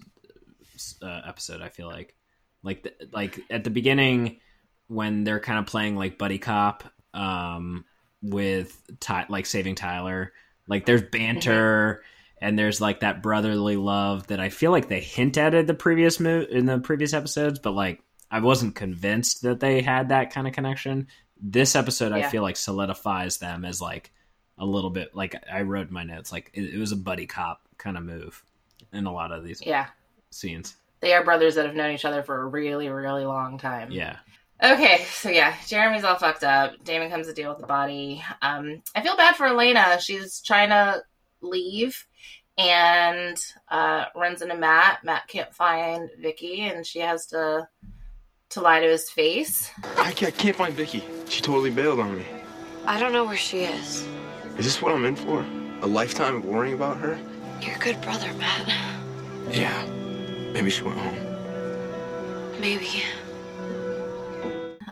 [1.02, 1.62] uh, episode.
[1.62, 2.16] I feel like,
[2.64, 4.40] like, the, like at the beginning
[4.88, 7.86] when they're kind of playing like buddy cop um,
[8.22, 10.34] with Ty- like saving Tyler.
[10.68, 12.04] Like there's banter
[12.40, 15.74] and there's like that brotherly love that I feel like they hint at in the
[15.74, 20.32] previous mo- in the previous episodes, but like I wasn't convinced that they had that
[20.34, 21.08] kind of connection.
[21.42, 24.12] This episode, I feel like solidifies them as like
[24.58, 27.26] a little bit like I wrote in my notes like it, it was a buddy
[27.26, 28.44] cop kind of move
[28.94, 29.88] in a lot of these Yeah,
[30.30, 30.76] scenes.
[31.00, 33.92] they are brothers that have known each other for a really really long time.
[33.92, 34.18] Yeah,
[34.64, 36.84] Okay, so yeah, Jeremy's all fucked up.
[36.84, 38.24] Damon comes to deal with the body.
[38.44, 40.00] Um, I feel bad for Elena.
[40.00, 41.02] She's trying to
[41.42, 42.06] leave
[42.60, 45.04] and uh, runs into Matt.
[45.04, 47.68] Matt can't find Vicky, and she has to
[48.50, 49.72] to lie to his face.
[49.98, 51.04] I can't, I can't find Vicky.
[51.30, 52.26] She totally bailed on me.
[52.86, 54.06] I don't know where she is.
[54.58, 55.46] Is this what I'm in for?
[55.82, 57.18] A lifetime of worrying about her?
[57.62, 58.68] You're a good brother, Matt.
[59.50, 59.86] Yeah.
[60.52, 61.16] Maybe she went home.
[62.60, 63.04] Maybe.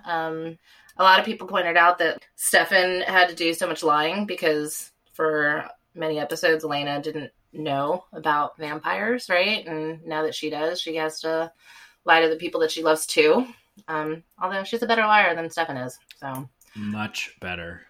[0.09, 0.57] Um,
[0.97, 4.91] a lot of people pointed out that Stefan had to do so much lying because
[5.13, 9.65] for many episodes, Elena didn't know about vampires, right?
[9.65, 11.51] And now that she does, she has to
[12.05, 13.47] lie to the people that she loves too.
[13.87, 17.81] Um, although she's a better liar than Stefan is, so much better.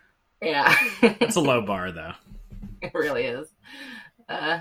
[0.42, 2.14] yeah, It's a low bar though.
[2.82, 3.52] it really is.
[4.28, 4.60] Uh,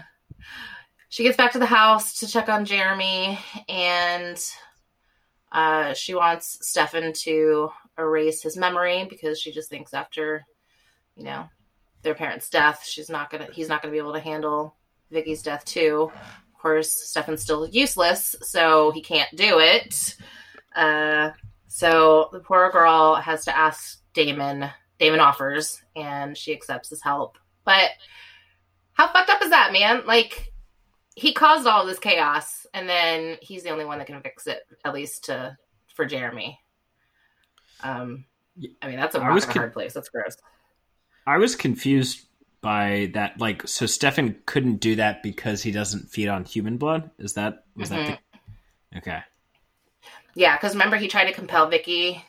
[1.10, 4.38] she gets back to the house to check on Jeremy, and
[5.52, 10.44] uh, she wants Stefan to erase his memory because she just thinks after,
[11.16, 11.48] you know,
[12.02, 14.76] their parents' death, she's not gonna, he's not gonna be able to handle
[15.10, 16.10] Vicky's death too.
[16.54, 20.16] Of course, Stefan's still useless, so he can't do it.
[20.74, 21.30] Uh,
[21.66, 24.70] so the poor girl has to ask Damon.
[24.98, 27.38] Damon offers, and she accepts his help.
[27.64, 27.90] But
[28.94, 30.02] how fucked up is that, man?
[30.06, 30.52] Like,
[31.18, 34.60] he caused all this chaos, and then he's the only one that can fix it,
[34.84, 35.56] at least to
[35.94, 36.60] for Jeremy.
[37.82, 38.24] Um,
[38.80, 39.94] I mean, that's a I rock was a con- hard place.
[39.94, 40.36] That's gross.
[41.26, 42.26] I was confused
[42.60, 43.40] by that.
[43.40, 47.10] Like, so Stefan couldn't do that because he doesn't feed on human blood.
[47.18, 48.20] Is that was that
[48.92, 49.22] the okay?
[50.36, 52.24] Yeah, because remember he tried to compel Vicky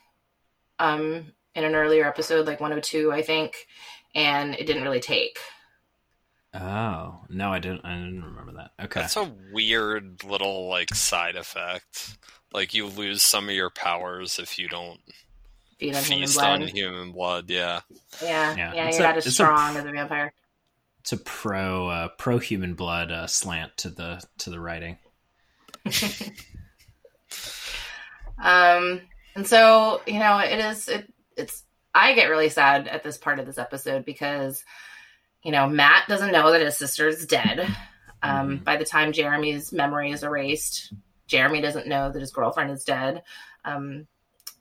[0.80, 3.67] um in an earlier episode, like 102, I think,
[4.15, 5.38] and it didn't really take.
[6.54, 7.86] Oh no, I didn't.
[7.86, 8.72] I didn't remember that.
[8.86, 12.18] Okay, That's a weird little like side effect.
[12.54, 15.00] Like you lose some of your powers if you don't
[15.80, 16.62] Feed on human feast blood.
[16.64, 17.50] on human blood.
[17.50, 17.82] Yeah.
[18.22, 20.34] Yeah, Yeah, yeah, it's you're a- not as it's a- strong as a vampire.
[21.02, 24.98] it's a pro uh, pro human blood uh, slant to the to the writing.
[28.42, 29.02] Um,
[29.36, 30.88] and so you know, it is.
[30.88, 31.64] It, it's.
[31.94, 34.64] I get really sad at this part of this episode because,
[35.43, 37.67] you know, Matt doesn't know that his sister is dead.
[38.21, 40.93] Um, By the time Jeremy's memory is erased,
[41.28, 43.23] Jeremy doesn't know that his girlfriend is dead.
[43.63, 44.08] Um,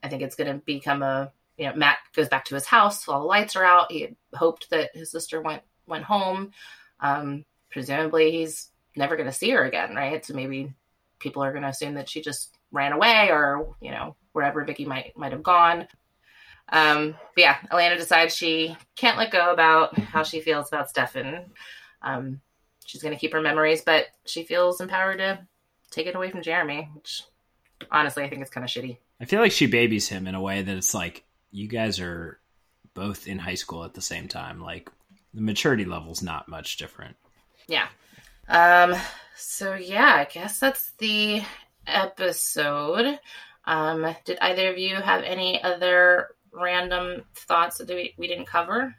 [0.02, 1.32] I think it's going to become a.
[1.56, 3.90] You know, Matt goes back to his house while the lights are out.
[3.90, 6.52] He had hoped that his sister went went home.
[7.00, 10.24] Um, presumably, he's never going to see her again, right?
[10.24, 10.72] So maybe
[11.18, 14.84] people are going to assume that she just ran away, or you know, wherever Vicky
[14.84, 15.88] might might have gone.
[16.70, 21.46] Um, but yeah, Elena decides she can't let go about how she feels about Stefan.
[22.02, 22.40] Um,
[22.84, 25.38] she's going to keep her memories, but she feels empowered to
[25.90, 27.22] take it away from Jeremy, which
[27.90, 28.98] honestly I think is kind of shitty.
[29.20, 32.38] I feel like she babies him in a way that it's like you guys are
[32.94, 34.60] both in high school at the same time.
[34.60, 34.90] Like
[35.34, 37.16] the maturity level's not much different.
[37.66, 37.88] Yeah.
[38.48, 38.94] Um.
[39.36, 41.42] So yeah, I guess that's the
[41.86, 43.18] episode.
[43.64, 44.14] Um.
[44.24, 48.94] Did either of you have any other random thoughts that we, we didn't cover?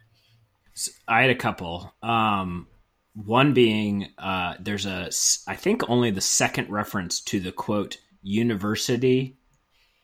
[0.74, 1.92] So I had a couple.
[2.02, 2.66] Um.
[3.14, 5.10] One being, uh, there's a,
[5.48, 9.36] I think only the second reference to the quote university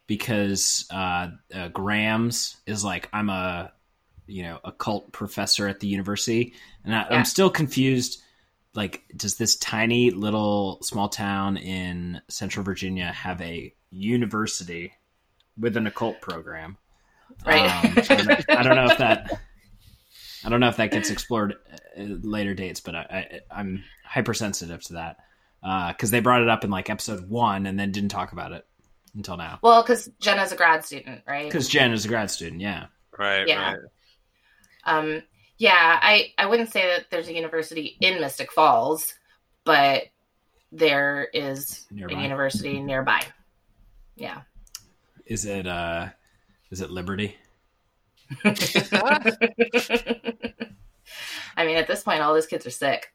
[0.09, 3.73] because uh, uh, Grams is like I'm a
[4.27, 6.55] you know occult professor at the university,
[6.85, 7.19] and I, Yeah.
[7.19, 8.21] I'm still confused.
[8.75, 14.93] Like, does this tiny little small town in Central Virginia have a university
[15.57, 16.77] with an occult program?
[17.45, 17.63] Right.
[17.85, 19.41] Um, I don't know- I don't know if that.
[20.45, 21.57] I don't know if that gets explored
[21.97, 23.01] at later dates, but I,
[23.51, 25.17] I, I'm hypersensitive to that
[25.97, 28.65] because they brought it up in like episode one and then didn't talk about it
[29.17, 29.59] until now.
[29.63, 31.47] Well, because Jenna's a grad student, right?
[31.47, 32.87] Because Jen is a grad student, yeah.
[33.19, 33.73] Right, Yeah.
[33.73, 33.81] right.
[34.85, 35.23] Um,
[35.59, 39.15] yeah, I, I wouldn't say that there's a university in Mystic Falls,
[39.65, 40.05] but
[40.71, 42.21] there is Nearby.
[42.21, 43.23] a university nearby.
[44.15, 44.43] Yeah.
[45.25, 46.09] Is it uh
[46.71, 47.37] is it Liberty?
[51.57, 53.13] I mean, at this point, all those kids are sick.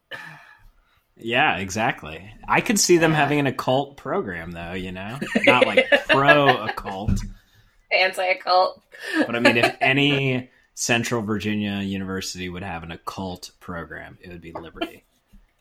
[1.16, 2.32] Yeah, exactly.
[2.48, 5.18] I could see them having an occult program though, you know?
[5.44, 7.12] Not like pro occult.
[7.92, 8.82] Anti occult.
[9.26, 14.40] But I mean if any Central Virginia University would have an occult program, it would
[14.40, 15.04] be Liberty.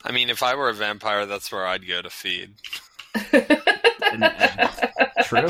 [0.04, 2.54] I mean, if I were a vampire, that's where I'd go to feed.
[4.13, 4.67] And, uh,
[5.23, 5.47] true.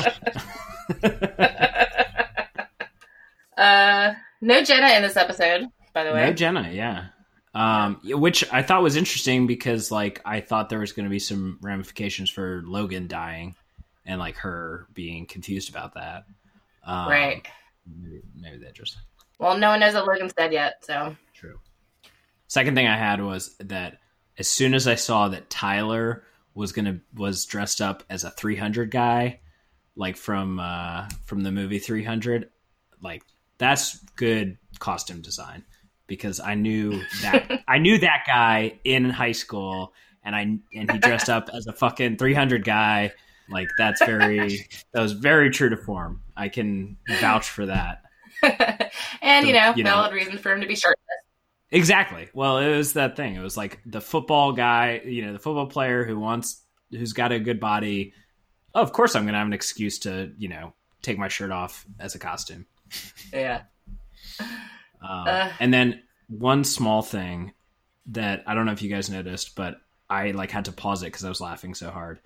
[3.62, 6.26] Uh, no Jenna in this episode, by the way.
[6.26, 7.06] No Jenna, yeah.
[7.54, 11.18] Um, which I thought was interesting because like I thought there was going to be
[11.18, 13.54] some ramifications for Logan dying
[14.04, 16.24] and like her being confused about that.
[16.84, 17.46] Um, right.
[17.86, 18.96] Maybe, maybe they just
[19.38, 21.14] Well, no one knows what Logan's dead yet, so.
[21.34, 21.60] true.
[22.48, 23.98] Second thing I had was that
[24.38, 28.90] as soon as I saw that Tyler was gonna was dressed up as a 300
[28.90, 29.40] guy,
[29.94, 32.50] like from uh, from the movie 300,
[33.00, 33.22] like
[33.62, 35.64] that's good costume design
[36.06, 39.92] because I knew that I knew that guy in high school,
[40.24, 40.40] and I
[40.74, 43.12] and he dressed up as a fucking 300 guy.
[43.48, 46.22] Like that's very that was very true to form.
[46.36, 48.02] I can vouch for that.
[49.22, 50.98] and, you know, you know- valid reason for him to be shirtless.
[51.70, 52.28] Exactly.
[52.34, 53.34] Well, it was that thing.
[53.34, 57.32] It was like the football guy, you know, the football player who wants, who's got
[57.32, 58.12] a good body.
[58.74, 61.50] Oh, of course, I'm going to have an excuse to, you know, take my shirt
[61.50, 62.66] off as a costume.
[63.32, 63.62] Yeah.
[64.40, 64.48] Um,
[65.26, 65.50] Uh.
[65.58, 67.52] and then one small thing
[68.06, 71.06] that I don't know if you guys noticed, but I like had to pause it
[71.06, 72.20] because I was laughing so hard.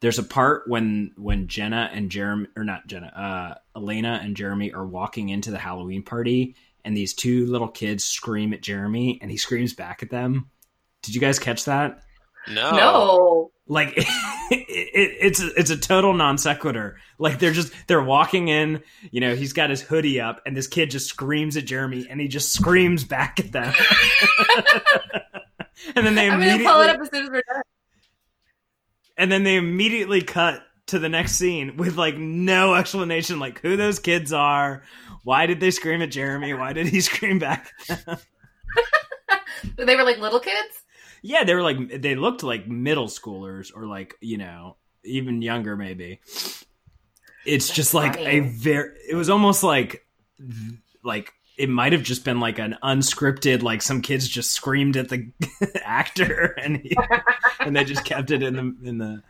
[0.00, 4.72] There's a part when when Jenna and Jeremy, or not Jenna, uh, Elena and Jeremy
[4.72, 9.30] are walking into the Halloween party, and these two little kids scream at Jeremy, and
[9.30, 10.50] he screams back at them.
[11.02, 12.02] Did you guys catch that?
[12.48, 12.70] No.
[12.72, 13.50] No.
[13.66, 14.06] Like it,
[14.50, 16.98] it, it's a, it's a total non sequitur.
[17.18, 20.66] Like they're just they're walking in, you know, he's got his hoodie up, and this
[20.66, 23.72] kid just screams at Jeremy, and he just screams back at them.
[25.96, 27.62] and then they I'm immediately pull it up as soon as we're done.
[29.16, 33.76] and then they immediately cut to the next scene with like no explanation, like who
[33.76, 34.82] those kids are,
[35.22, 37.72] why did they scream at Jeremy, why did he scream back?
[37.88, 38.18] at them?
[39.76, 40.83] They were like little kids?
[41.26, 45.74] Yeah, they were like they looked like middle schoolers or like you know even younger
[45.74, 46.20] maybe.
[47.46, 48.90] It's just like a very.
[49.08, 50.06] It was almost like
[51.02, 55.08] like it might have just been like an unscripted like some kids just screamed at
[55.08, 55.32] the
[55.82, 56.94] actor and he,
[57.60, 59.22] and they just kept it in the in the.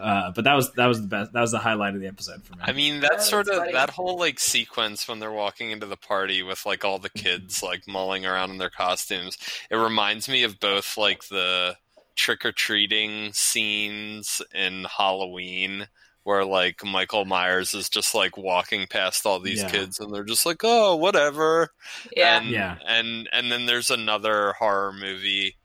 [0.00, 1.32] Uh, but that was that was the best.
[1.32, 2.60] That was the highlight of the episode for me.
[2.62, 3.72] I mean, Oh, that's sort of funny.
[3.72, 7.62] that whole like sequence when they're walking into the party with like all the kids
[7.62, 9.36] like mulling around in their costumes.
[9.70, 11.76] It reminds me of both like the
[12.16, 15.88] trick or treating scenes in Halloween
[16.24, 19.70] where like Michael Myers is just like walking past all these Yeah.
[19.70, 21.72] kids and they're just like, "Oh, whatever."
[22.16, 22.38] Yeah.
[22.38, 22.76] And, Yeah.
[22.86, 25.56] And and then there's another horror movie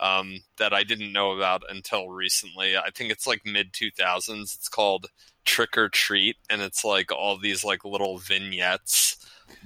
[0.00, 2.76] um, that I didn't know about until recently.
[2.76, 4.54] I think it's like mid 2000s.
[4.54, 5.06] It's called
[5.44, 9.16] Trick or Treat, and it's like all these like little vignettes.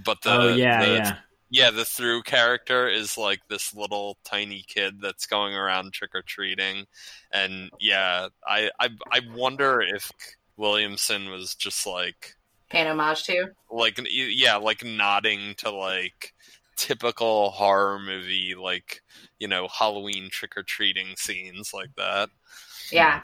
[0.04, 1.16] But the oh yeah, the, yeah.
[1.50, 6.22] yeah, the through character is like this little tiny kid that's going around trick or
[6.22, 6.86] treating,
[7.32, 10.10] and yeah, I, I I wonder if
[10.56, 12.34] Williamson was just like
[12.70, 13.50] Paying homage to.
[13.70, 16.34] like yeah, like nodding to like
[16.76, 19.02] typical horror movie like
[19.38, 22.30] you know Halloween trick or treating scenes like that.
[22.90, 23.22] Yeah.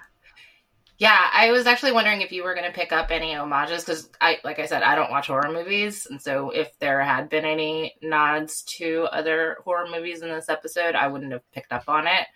[0.99, 4.11] Yeah, I was actually wondering if you were going to pick up any homages because
[4.21, 7.47] I, like I said, I don't watch horror movies, and so if there had been
[7.47, 12.07] any nods to other horror movies in this episode, I wouldn't have picked up on
[12.07, 12.27] it.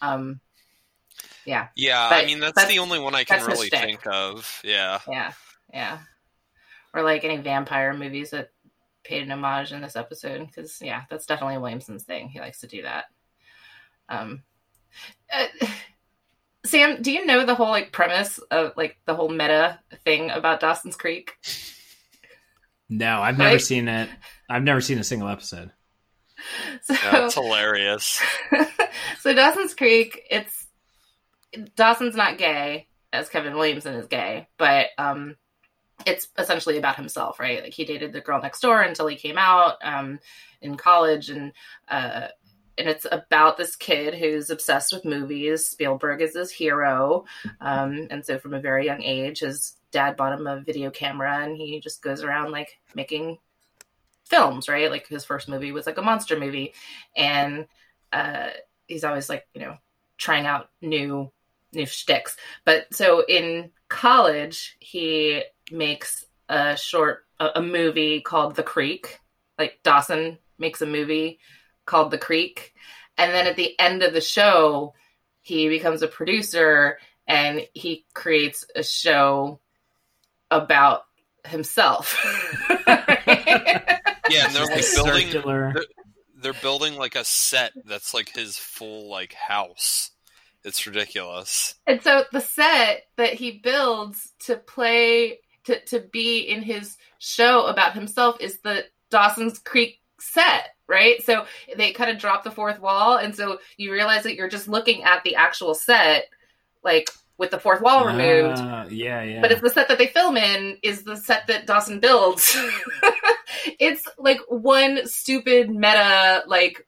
[0.00, 0.38] Um,
[1.44, 4.60] yeah, Yeah, But I mean that's, that's- the only one I can really think of.
[4.62, 5.00] Yeah.
[5.08, 5.32] yeah,
[5.74, 5.98] yeah,
[6.94, 8.51] or like any vampire movies that
[9.04, 12.28] paid an homage in this episode because yeah, that's definitely Williamson's thing.
[12.28, 13.04] He likes to do that.
[14.08, 14.42] Um,
[15.32, 15.46] uh,
[16.64, 20.60] Sam, do you know the whole like premise of like the whole meta thing about
[20.60, 21.32] Dawson's Creek?
[22.88, 23.60] No, I've never Right?
[23.60, 24.08] seen it.
[24.48, 25.70] I've never seen a single episode.
[26.82, 28.20] So, That's hilarious.
[29.20, 30.66] so Dawson's Creek, it's
[31.76, 35.36] Dawson's not gay as Kevin Williamson is gay, but um,
[36.06, 37.62] it's essentially about himself, right?
[37.62, 40.18] Like he dated the girl next door until he came out um,
[40.60, 41.52] in college, and
[41.88, 42.28] uh,
[42.78, 45.66] and it's about this kid who's obsessed with movies.
[45.66, 47.24] Spielberg is his hero,
[47.60, 51.44] um, and so from a very young age, his dad bought him a video camera,
[51.44, 53.38] and he just goes around like making
[54.24, 54.90] films, right?
[54.90, 56.74] Like his first movie was like a monster movie,
[57.16, 57.66] and
[58.12, 58.50] uh,
[58.86, 59.76] he's always like you know
[60.16, 61.30] trying out new
[61.72, 62.36] new shticks.
[62.64, 65.42] But so in college, he
[65.72, 69.18] makes a short a, a movie called The Creek.
[69.58, 71.38] Like Dawson makes a movie
[71.86, 72.74] called The Creek,
[73.18, 74.94] and then at the end of the show,
[75.40, 79.60] he becomes a producer and he creates a show
[80.50, 81.04] about
[81.44, 82.16] himself.
[84.32, 85.74] Yeah, and they're like building they're,
[86.36, 90.10] they're building like a set that's like his full like house.
[90.64, 91.74] It's ridiculous.
[91.86, 97.66] And so the set that he builds to play to to be in his show
[97.66, 101.22] about himself is the Dawson's Creek set, right?
[101.22, 101.46] So
[101.76, 105.04] they kind of drop the fourth wall and so you realize that you're just looking
[105.04, 106.28] at the actual set
[106.82, 108.58] like with the fourth wall removed.
[108.58, 109.40] Ah, yeah, yeah.
[109.40, 112.56] But it's the set that they film in is the set that Dawson builds.
[113.80, 116.86] it's like one stupid meta like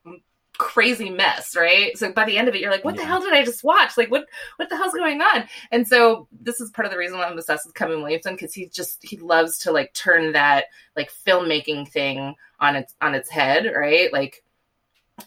[0.58, 1.96] crazy mess, right?
[1.98, 3.96] So by the end of it, you're like, what the hell did I just watch?
[3.96, 4.26] Like, what
[4.56, 5.44] what the hell's going on?
[5.70, 8.54] And so this is part of the reason why I'm obsessed with Kevin Williamson because
[8.54, 13.28] he just he loves to like turn that like filmmaking thing on its on its
[13.30, 14.12] head, right?
[14.12, 14.42] Like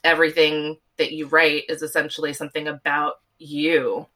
[0.04, 4.08] everything that you write is essentially something about you,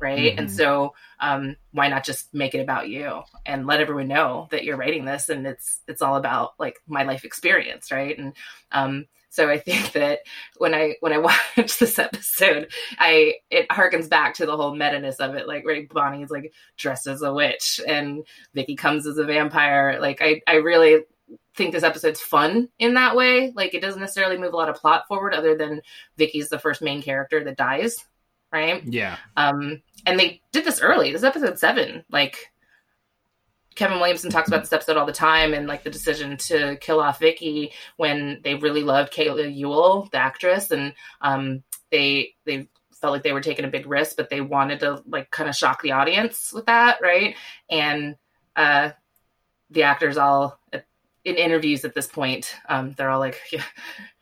[0.00, 0.34] right?
[0.38, 0.50] And Mhm.
[0.50, 4.76] so um, why not just make it about you and let everyone know that you're
[4.76, 8.18] writing this and it's it's all about like my life experience, right?
[8.18, 8.34] And
[8.72, 10.20] um, so I think that
[10.58, 11.18] when I when I
[11.56, 15.48] watch this episode, I it harkens back to the whole meta ness of it.
[15.48, 19.96] Like right, Bonnie's like dressed as a witch and Vicky comes as a vampire.
[20.02, 21.04] Like I I really
[21.54, 23.54] think this episode's fun in that way.
[23.56, 25.80] Like it doesn't necessarily move a lot of plot forward, other than
[26.18, 28.04] Vicky's the first main character that dies,
[28.52, 28.84] right?
[28.84, 29.16] yeah.
[29.38, 31.10] Um, and they did this early.
[31.10, 32.04] This is episode seven.
[32.10, 32.51] Like
[33.74, 37.00] Kevin Williamson talks about this episode all the time, and like the decision to kill
[37.00, 42.68] off Vicky when they really loved Kayla Ewell, the actress, and um, they they
[43.02, 45.56] felt like they were taking a big risk, but they wanted to like kind of
[45.56, 47.34] shock the audience with that, right?
[47.68, 48.16] And
[48.56, 48.90] uh,
[49.70, 50.58] the actors all
[51.24, 53.64] in interviews at this point, um, they're all like, yeah,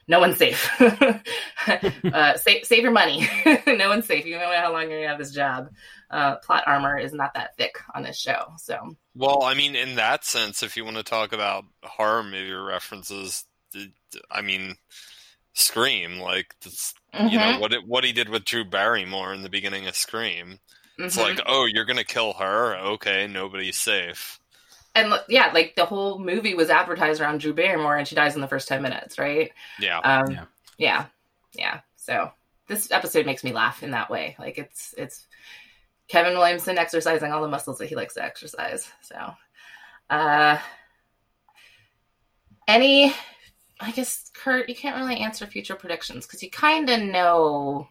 [0.08, 0.70] "No one's safe.
[2.12, 3.28] uh, save save your money.
[3.66, 4.24] no one's safe.
[4.24, 5.70] You don't know how long you're gonna have this job.
[6.10, 8.52] Uh, plot armor is not that thick on this show.
[8.58, 12.50] So Well, I mean, in that sense, if you want to talk about horror movie
[12.52, 13.44] references,
[14.30, 14.76] I mean,
[15.52, 17.60] Scream, like that's, you know Mhm.
[17.60, 20.58] what it, what he did with Drew Barrymore in the beginning of Scream.
[20.98, 21.22] It's Mhm.
[21.22, 22.76] like, oh, you're gonna kill her?
[22.76, 24.38] Okay, nobody's safe.
[24.94, 28.40] and yeah, like the whole movie was advertised around Drew Barrymore, and she dies in
[28.40, 29.52] the first ten minutes, right?
[29.78, 30.44] Yeah, Um, Yeah.
[30.78, 31.06] yeah,
[31.54, 31.80] yeah.
[31.96, 32.32] So
[32.66, 34.34] this episode makes me laugh in that way.
[34.38, 35.26] Like it's it's
[36.10, 38.90] Kevin Williamson exercising all the muscles that he likes to exercise.
[39.00, 39.32] So,
[40.10, 40.58] uh,
[42.66, 43.14] any,
[43.80, 47.86] I guess Kurt, you can't really answer future predictions because you kind of know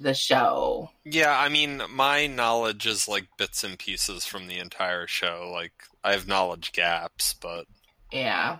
[0.00, 0.90] the show.
[1.04, 1.38] yeah.
[1.38, 5.48] I mean, my knowledge is like bits and pieces from the entire show.
[5.52, 7.66] Like, I have knowledge gaps, but
[8.10, 8.58] Yeah.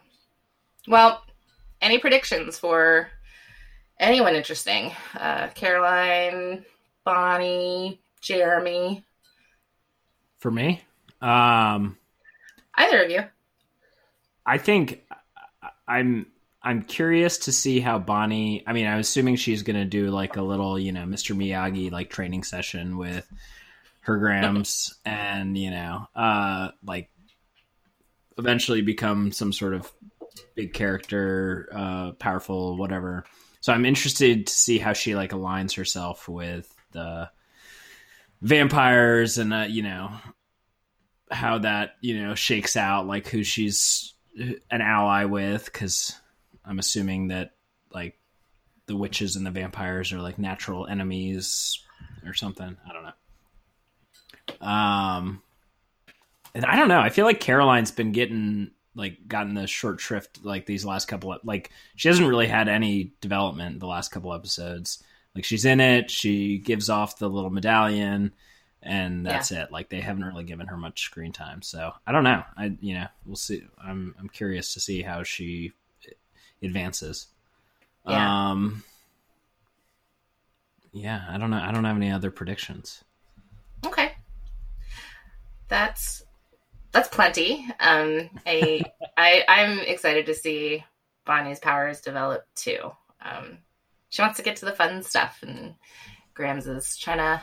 [0.87, 1.25] Well,
[1.83, 3.09] any predictions for
[3.99, 4.93] anyone interesting?
[5.19, 6.65] Uh, Caroline,
[7.05, 9.05] Bonnie, Jeremy,
[10.39, 10.81] For me,
[11.21, 11.99] um,
[12.75, 13.21] either of you.
[14.47, 15.05] I think
[15.87, 16.27] I'm
[16.63, 18.65] I'm curious to see how Bonnie.
[18.67, 21.37] I mean, I'm assuming she's going to do like a little, you know, Mr.
[21.37, 23.31] Miyagi like training session with
[24.01, 27.11] her Grams, and you know, uh, like
[28.39, 29.93] eventually become some sort of
[30.55, 33.25] big character, uh, powerful, whatever.
[33.61, 37.29] So I'm interested to see how she like aligns herself with the
[38.45, 40.13] vampires, and uh, you know,
[41.31, 46.15] how that you know shakes out, like who she's an ally with, because
[46.65, 47.53] I'm assuming that
[47.93, 48.19] like
[48.87, 51.83] the witches and the vampires are like natural enemies
[52.25, 52.77] or something.
[52.89, 54.67] I don't know.
[54.67, 55.43] Um,
[56.55, 57.01] and I don't know.
[57.01, 61.33] I feel like Caroline's been getting like gotten the short shrift like these last couple
[61.33, 65.03] of like she hasn't really had any development the last couple episodes.
[65.35, 68.33] Like she's in it, she gives off the little medallion,
[68.83, 69.65] and that's yeah.
[69.65, 69.73] it.
[69.73, 71.63] Like they haven't really given her much screen time.
[71.63, 72.43] So I don't know.
[72.57, 73.65] I you know we'll see.
[73.83, 75.73] I'm I'm curious to see how she
[76.63, 77.27] advances.
[78.07, 78.51] Yeah.
[78.51, 78.85] Um,
[80.93, 81.61] yeah, I don't know.
[81.61, 83.03] I don't have any other predictions.
[83.85, 84.13] Okay.
[85.69, 86.23] That's
[86.93, 87.67] that's plenty.
[87.81, 88.83] Um, I,
[89.17, 90.85] I I'm excited to see
[91.25, 92.93] Bonnie's powers develop too.
[93.21, 93.59] Um,
[94.15, 95.75] she wants to get to the fun stuff, and
[96.35, 97.43] Grams is trying to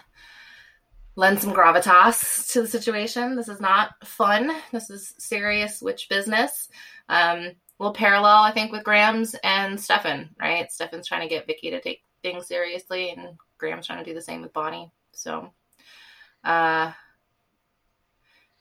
[1.18, 3.36] lend some gravitas to the situation.
[3.36, 4.56] This is not fun.
[4.72, 6.70] This is serious witch business.
[7.10, 10.72] Um, little parallel, I think, with Grams and Stefan, right?
[10.72, 14.22] Stefan's trying to get Vicky to take things seriously, and Grams' trying to do the
[14.22, 14.94] same with Bonnie.
[15.12, 15.52] So,
[16.46, 16.94] uh,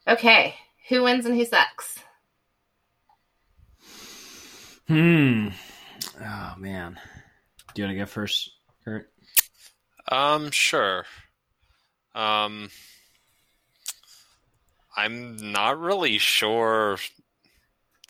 [0.09, 0.57] okay,
[0.89, 2.01] who wins and who sucks?
[4.89, 5.51] Hmm.
[6.21, 6.99] Oh man,
[7.75, 8.51] do you want to go first,
[8.85, 9.11] Kurt?
[10.09, 11.05] Um, sure.
[12.15, 12.71] Um,
[14.97, 16.99] I'm not really sure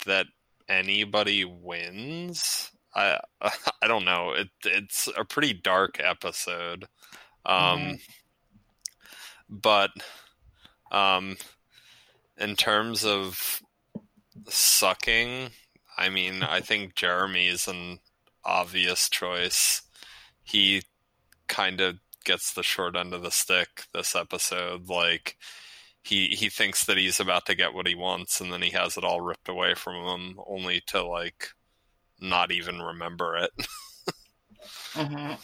[0.07, 0.27] that
[0.69, 2.71] anybody wins.
[2.95, 3.21] I
[3.83, 4.33] I don't know.
[4.33, 6.87] It it's a pretty dark episode.
[7.45, 7.95] Um mm-hmm.
[9.49, 9.91] but
[10.91, 11.37] um
[12.39, 13.63] in terms of
[14.49, 15.51] sucking,
[15.97, 18.01] I mean, I think Jeremy's an
[18.45, 19.83] obvious choice.
[20.43, 20.83] He
[21.49, 25.37] kind of gets the short end of the stick this episode like
[26.03, 28.97] he he thinks that he's about to get what he wants and then he has
[28.97, 31.49] it all ripped away from him only to like
[32.21, 33.51] not even remember it.
[34.93, 35.35] Mm-hmm.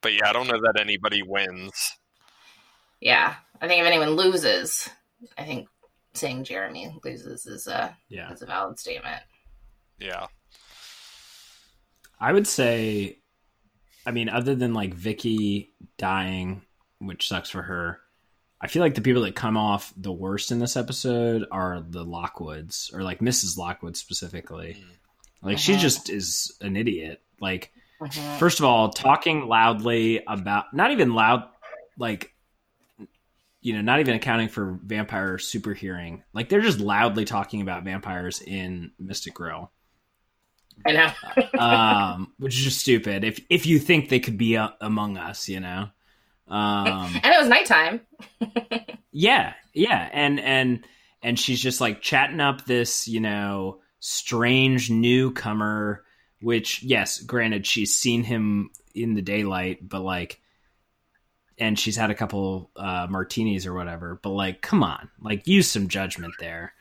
[0.00, 1.92] but yeah i don't know that anybody wins.
[3.00, 4.88] Yeah i think if anyone loses
[5.38, 5.68] i think
[6.14, 8.32] saying jeremy loses is a yeah.
[8.32, 9.22] is a valid statement.
[9.98, 10.26] Yeah
[12.20, 13.18] i would say
[14.06, 16.62] i mean other than like vicky dying
[16.98, 18.00] which sucks for her
[18.64, 22.02] I feel like the people that come off the worst in this episode are the
[22.02, 23.58] Lockwoods, or like Mrs.
[23.58, 24.82] Lockwood specifically.
[25.42, 25.60] Like uh-huh.
[25.60, 27.20] she just is an idiot.
[27.42, 28.38] Like, uh-huh.
[28.38, 31.44] first of all, talking loudly about not even loud,
[31.98, 32.32] like
[33.60, 36.22] you know, not even accounting for vampire super hearing.
[36.32, 39.70] Like they're just loudly talking about vampires in Mystic Grill.
[40.86, 41.58] I know.
[41.58, 43.24] um, which is just stupid.
[43.24, 45.88] If if you think they could be uh, among us, you know.
[46.48, 48.00] Um, and it was nighttime.
[49.12, 50.86] yeah, yeah, and and
[51.22, 56.04] and she's just like chatting up this, you know, strange newcomer.
[56.40, 60.42] Which, yes, granted, she's seen him in the daylight, but like,
[61.56, 64.20] and she's had a couple uh, martinis or whatever.
[64.22, 66.74] But like, come on, like, use some judgment there.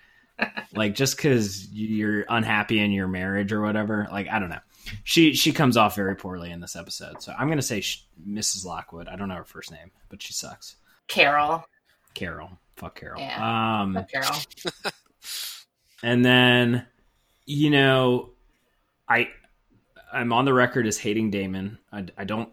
[0.73, 4.59] Like, just because you're unhappy in your marriage or whatever, like, I don't know
[5.03, 7.21] she she comes off very poorly in this episode.
[7.21, 8.65] So I'm going to say she, Mrs.
[8.65, 9.07] Lockwood.
[9.07, 10.75] I don't know her first name, but she sucks.
[11.07, 11.65] Carol.
[12.13, 12.51] Carol.
[12.75, 13.19] Fuck Carol.
[13.19, 13.81] Yeah.
[13.81, 14.91] Um, Fuck Carol.
[16.03, 16.85] and then,
[17.45, 18.31] you know,
[19.07, 19.29] I
[20.11, 21.77] I'm on the record as hating Damon.
[21.91, 22.49] I, I don't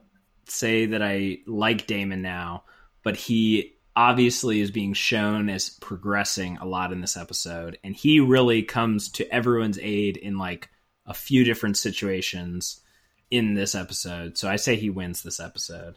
[0.47, 2.64] say that I like Damon now,
[3.03, 8.19] but he obviously is being shown as progressing a lot in this episode, and he
[8.19, 10.71] really comes to everyone's aid in like
[11.05, 12.81] a few different situations
[13.31, 14.39] in this episode.
[14.39, 15.97] So I say he wins this episode.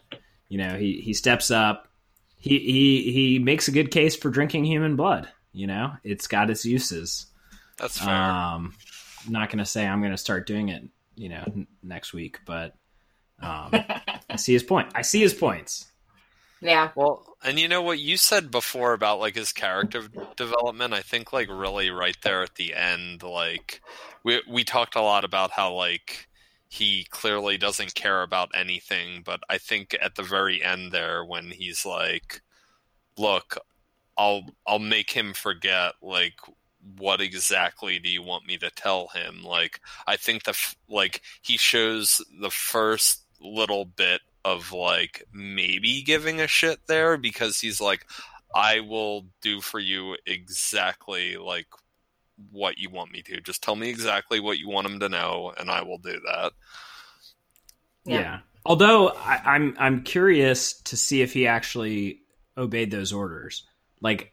[0.50, 1.88] You know, he he steps up.
[2.36, 5.26] He he he makes a good case for drinking human blood.
[5.54, 7.24] You know, it's got its uses.
[7.78, 8.14] That's fair.
[8.14, 8.74] Um,
[9.24, 10.84] I'm not going to say I'm going to start doing it.
[11.16, 12.74] You know, n- next week, but
[13.40, 13.70] um,
[14.28, 14.92] I see his point.
[14.94, 15.90] I see his points.
[16.64, 16.90] Yeah.
[16.94, 21.30] Well, and you know what you said before about like his character development, I think
[21.30, 23.82] like really right there at the end, like
[24.24, 26.26] we we talked a lot about how like
[26.68, 31.50] he clearly doesn't care about anything, but I think at the very end there when
[31.50, 32.40] he's like,
[33.18, 33.58] "Look,
[34.16, 36.38] I'll I'll make him forget like
[36.98, 39.42] what exactly do you want me to tell him?
[39.44, 40.56] Like, I think the
[40.88, 47.60] like he shows the first little bit of like maybe giving a shit there because
[47.60, 48.06] he's like,
[48.54, 51.66] I will do for you exactly like
[52.50, 53.40] what you want me to.
[53.40, 56.52] Just tell me exactly what you want him to know, and I will do that.
[58.04, 58.20] Yeah.
[58.20, 58.38] yeah.
[58.66, 62.20] Although I, I'm I'm curious to see if he actually
[62.56, 63.66] obeyed those orders.
[64.00, 64.32] Like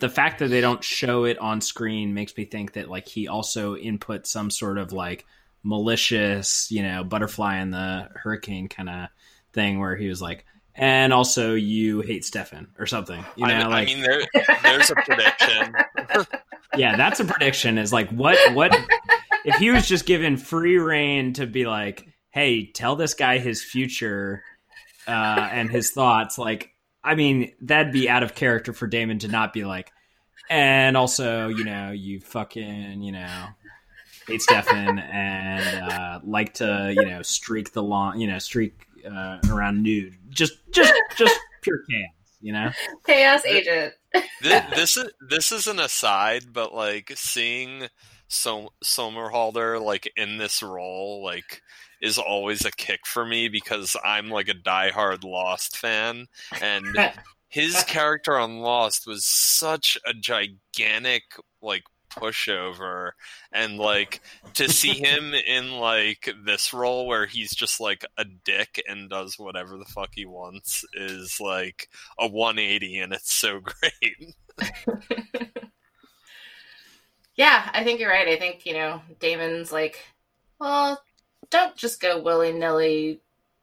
[0.00, 3.28] the fact that they don't show it on screen makes me think that like he
[3.28, 5.24] also input some sort of like
[5.62, 9.08] malicious, you know, butterfly in the hurricane kind of
[9.56, 10.44] thing where he was like,
[10.76, 13.24] and also you hate Stefan or something.
[13.34, 14.22] You know, I, like I mean, there,
[14.62, 15.74] there's a prediction.
[16.76, 17.78] yeah, that's a prediction.
[17.78, 18.76] Is like what what
[19.44, 23.64] if he was just given free reign to be like, hey, tell this guy his
[23.64, 24.44] future
[25.08, 26.36] uh, and his thoughts.
[26.36, 29.90] Like, I mean, that'd be out of character for Damon to not be like,
[30.50, 33.46] and also, you know, you fucking, you know,
[34.26, 39.38] hate Stefan and uh, like to, you know, streak the lawn, you know, streak uh,
[39.50, 40.14] around nude.
[40.28, 42.10] Just, just, just pure chaos.
[42.40, 42.70] You know,
[43.06, 43.94] chaos agent.
[44.42, 47.88] this, this is this is an aside, but like seeing
[48.28, 51.62] so Somerhalder like in this role, like
[52.00, 56.26] is always a kick for me because I'm like a diehard Lost fan,
[56.60, 56.86] and
[57.48, 61.22] his character on Lost was such a gigantic
[61.62, 61.84] like
[62.16, 63.12] pushover
[63.52, 64.20] and like
[64.54, 69.38] to see him in like this role where he's just like a dick and does
[69.38, 71.88] whatever the fuck he wants is like
[72.18, 74.34] a 180 and it's so great
[77.36, 79.98] yeah i think you're right i think you know damon's like
[80.58, 81.02] well
[81.50, 83.20] don't just go willy nilly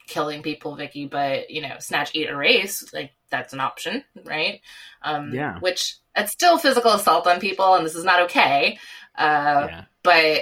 [0.08, 4.62] killing people, Vicky, but you know, snatch, eat, erase, like that's an option, right?
[5.02, 5.60] Um, yeah.
[5.60, 8.80] Which it's still physical assault on people, and this is not okay.
[9.18, 9.84] Uh, yeah.
[10.04, 10.42] But,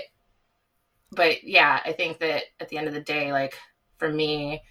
[1.12, 3.56] but yeah, I think that at the end of the day, like
[3.98, 4.62] for me,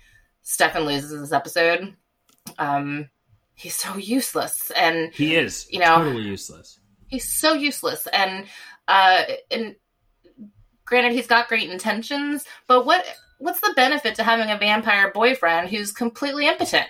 [0.42, 1.94] Stefan loses this episode.
[2.58, 3.08] Um,
[3.54, 6.78] he's so useless, and he is, you know, totally useless.
[7.08, 8.46] He's so useless, and
[8.88, 9.76] uh, and
[10.90, 13.06] granted he's got great intentions but what
[13.38, 16.88] what's the benefit to having a vampire boyfriend who's completely impotent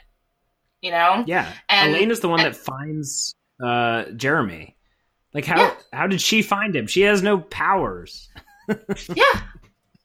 [0.81, 4.77] you know yeah and is the one and, that finds uh jeremy
[5.35, 5.75] like how yeah.
[5.93, 8.29] how did she find him she has no powers
[8.69, 9.43] yeah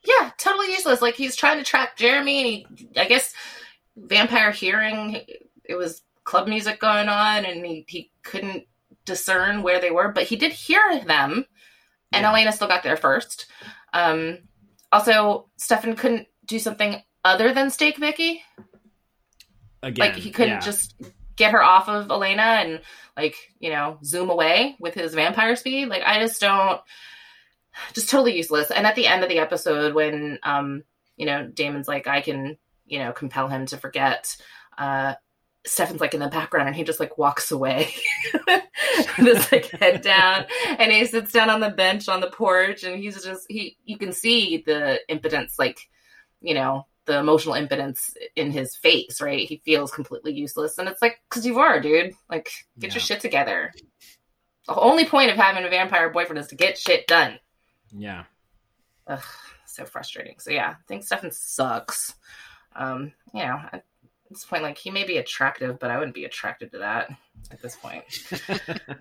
[0.05, 3.33] yeah totally useless like he's trying to track jeremy and he i guess
[3.95, 5.21] vampire hearing
[5.63, 8.65] it was club music going on and he, he couldn't
[9.05, 11.45] discern where they were but he did hear them
[12.11, 12.29] and yeah.
[12.29, 13.45] elena still got there first
[13.95, 14.39] um,
[14.91, 18.43] also, Stefan couldn't do something other than stake Vicky.
[19.81, 20.59] Again, like he couldn't yeah.
[20.59, 20.95] just
[21.35, 22.81] get her off of Elena and
[23.17, 25.87] like you know zoom away with his vampire speed.
[25.87, 26.81] Like I just don't,
[27.93, 28.71] just totally useless.
[28.71, 30.83] And at the end of the episode, when um,
[31.17, 34.35] you know Damon's like, I can you know compel him to forget.
[34.77, 35.15] Uh,
[35.65, 37.93] Stefan's like in the background and he just like walks away.
[39.17, 40.45] this like head down
[40.77, 43.97] and he sits down on the bench on the porch and he's just he you
[43.97, 45.79] can see the impotence like
[46.41, 51.01] you know the emotional impotence in his face right he feels completely useless and it's
[51.01, 52.49] like because you are dude like
[52.79, 52.93] get yeah.
[52.95, 53.71] your shit together
[54.67, 57.39] the only point of having a vampire boyfriend is to get shit done
[57.91, 58.23] yeah
[59.07, 59.23] Ugh,
[59.65, 62.15] so frustrating so yeah i think stefan sucks
[62.75, 63.85] um you know at
[64.29, 67.09] this point like he may be attractive but i wouldn't be attracted to that
[67.51, 68.03] at this point.
[68.47, 68.99] and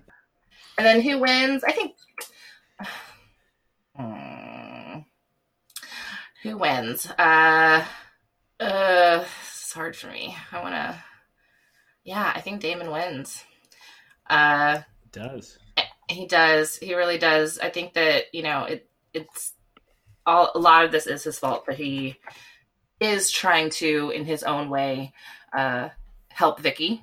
[0.79, 1.65] then who wins?
[1.65, 1.97] I think.
[3.97, 4.84] Hmm.
[6.45, 7.07] Who wins?
[7.07, 7.87] Uh,
[8.61, 10.37] uh, it's hard for me.
[10.53, 11.03] I want to.
[12.05, 13.43] Yeah, I think Damon wins.
[14.29, 15.59] Uh, does
[16.11, 16.77] he does?
[16.77, 17.59] He really does.
[17.59, 18.87] I think that you know it.
[19.15, 19.55] It's
[20.27, 20.51] all.
[20.55, 22.19] A lot of this is his fault, but he
[23.01, 25.15] is trying to, in his own way,
[25.57, 25.89] uh,
[26.29, 27.03] help Vicky.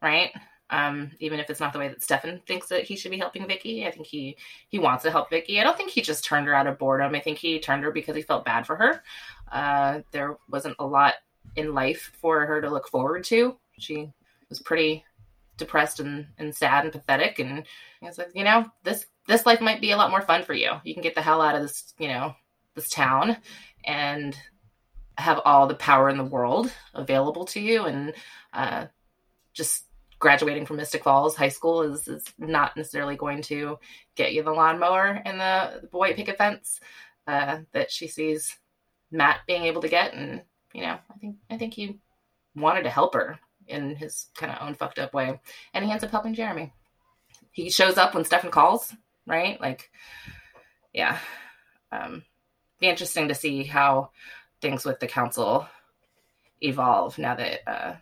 [0.00, 0.30] Right?
[0.70, 3.46] Um, even if it's not the way that Stefan thinks that he should be helping
[3.46, 4.36] Vicky, I think he
[4.68, 5.60] he wants to help Vicky.
[5.60, 7.14] I don't think he just turned her out of boredom.
[7.14, 9.02] I think he turned her because he felt bad for her.
[9.50, 11.14] Uh, there wasn't a lot
[11.56, 13.56] in life for her to look forward to.
[13.78, 14.10] She
[14.48, 15.04] was pretty
[15.56, 17.38] depressed and, and sad and pathetic.
[17.38, 17.64] And
[18.00, 20.54] he was like, you know, this this life might be a lot more fun for
[20.54, 20.72] you.
[20.84, 22.34] You can get the hell out of this, you know,
[22.74, 23.36] this town
[23.84, 24.36] and
[25.18, 28.14] have all the power in the world available to you and
[28.52, 28.86] uh,
[29.52, 29.84] just
[30.18, 33.78] graduating from Mystic Falls High School is, is not necessarily going to
[34.16, 36.80] get you the lawnmower and the, white picket fence
[37.26, 38.56] uh, that she sees
[39.10, 40.42] Matt being able to get, and
[40.72, 41.98] you know, I think I think he
[42.54, 45.40] wanted to help her in his kind of own fucked up way,
[45.72, 46.72] and he ends up helping Jeremy.
[47.52, 48.94] He shows up when Stefan calls.
[49.26, 49.60] right?
[49.60, 49.90] Like,
[50.92, 51.18] yeah,
[51.92, 52.24] um,
[52.80, 54.10] be interesting to see how
[54.60, 55.68] things with the council
[56.60, 57.94] evolve now that uh,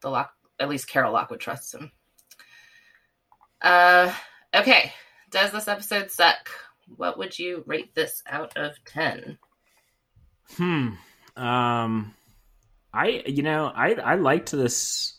[0.00, 1.90] the lock, at least Carol Lockwood trusts him.
[3.60, 4.12] Uh,
[4.54, 4.92] okay,
[5.30, 6.50] does this episode suck?
[6.96, 9.38] What would you rate this out of ten?
[10.56, 10.90] Hmm.
[11.36, 12.14] Um,
[12.92, 15.18] I you know I I liked this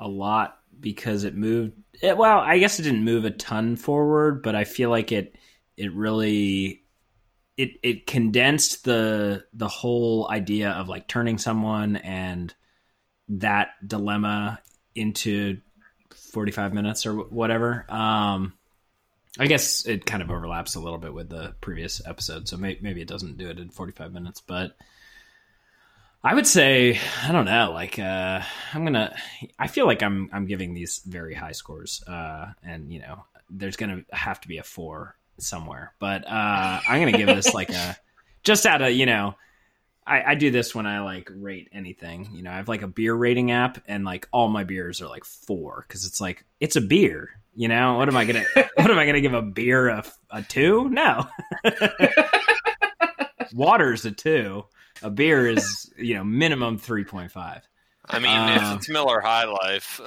[0.00, 1.72] a lot because it moved.
[2.02, 5.36] It, well, I guess it didn't move a ton forward, but I feel like it
[5.76, 6.82] it really
[7.56, 12.54] it it condensed the the whole idea of like turning someone and
[13.28, 14.60] that dilemma
[14.94, 15.58] into
[16.32, 18.52] 45 minutes or whatever um
[19.38, 22.78] i guess it kind of overlaps a little bit with the previous episode so may,
[22.80, 24.76] maybe it doesn't do it in 45 minutes but
[26.22, 28.40] i would say i don't know like uh
[28.72, 29.16] i'm gonna
[29.58, 33.76] i feel like i'm i'm giving these very high scores uh and you know there's
[33.76, 35.92] gonna have to be a four somewhere.
[35.98, 37.96] But uh, I'm gonna give this like a
[38.42, 39.34] just out of you know.
[40.06, 42.28] I, I do this when I like rate anything.
[42.32, 45.08] You know, I have like a beer rating app, and like all my beers are
[45.08, 47.30] like four because it's like it's a beer.
[47.54, 50.42] You know, what am I gonna what am I gonna give a beer a, a
[50.42, 50.88] two?
[50.90, 51.26] No,
[53.54, 54.64] water's a two.
[55.02, 57.66] A beer is you know minimum three point five.
[58.06, 60.00] I mean, um, if it's Miller High Life.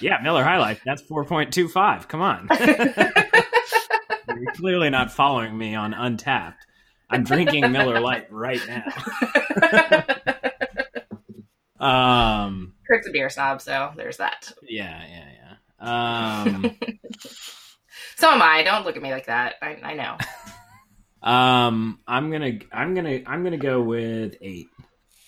[0.00, 0.80] yeah, Miller High Life.
[0.86, 2.08] That's four point two five.
[2.08, 2.48] Come on.
[4.28, 6.54] You're clearly not following me on Untappd.
[7.14, 8.82] I'm drinking Miller Lite right now.
[12.44, 14.52] um, Kurt's a beer snob, so there's that.
[14.62, 16.44] Yeah, yeah, yeah.
[16.44, 16.76] Um,
[18.16, 18.62] so am I.
[18.62, 19.54] Don't look at me like that.
[19.62, 20.16] I, I know.
[21.22, 24.66] Um, I'm gonna, I'm gonna, I'm gonna go with eight.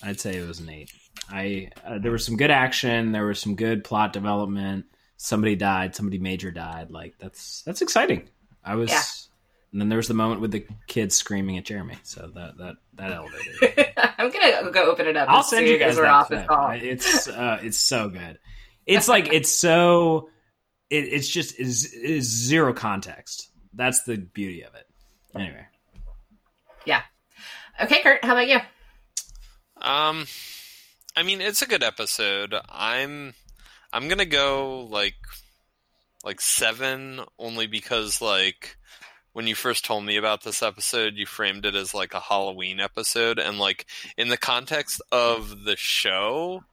[0.03, 0.93] I'd say it was an eight.
[1.31, 3.13] I uh, there was some good action.
[3.13, 4.85] There was some good plot development.
[5.17, 5.97] Somebody died.
[5.97, 6.91] Somebody major died.
[6.91, 8.29] Like that's that's exciting.
[8.63, 8.91] I was.
[8.91, 9.01] Yeah.
[9.77, 11.99] And then there was the moment with the kids screaming at Jeremy.
[12.03, 13.93] So that that that elevated.
[14.19, 15.29] I'm gonna go open it up.
[15.29, 16.83] I'll send you guys that clip.
[16.83, 18.39] It's uh, it's so good.
[18.87, 20.31] It's like it's so.
[20.89, 23.51] It, it's just is is zero context.
[23.75, 24.87] That's the beauty of it.
[25.35, 25.67] Anyway.
[26.87, 27.03] Yeah.
[27.79, 28.25] Okay, Kurt.
[28.25, 28.61] How about you?
[29.83, 30.25] Um,
[31.15, 32.55] I mean, it's a good episode.
[32.71, 33.35] I'm
[33.93, 35.17] I'm gonna go like
[36.25, 38.76] like seven only because like
[39.37, 42.81] when you first told me about this episode, you framed it as like a Halloween
[42.81, 43.85] episode, and like
[44.17, 46.65] in the context of the show,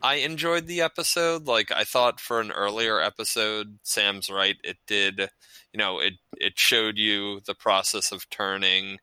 [0.00, 1.46] I enjoyed the episode.
[1.46, 4.56] Like I thought for an earlier episode, Sam's right.
[4.64, 5.30] It did,
[5.72, 8.98] you know, it it showed you the process of turning.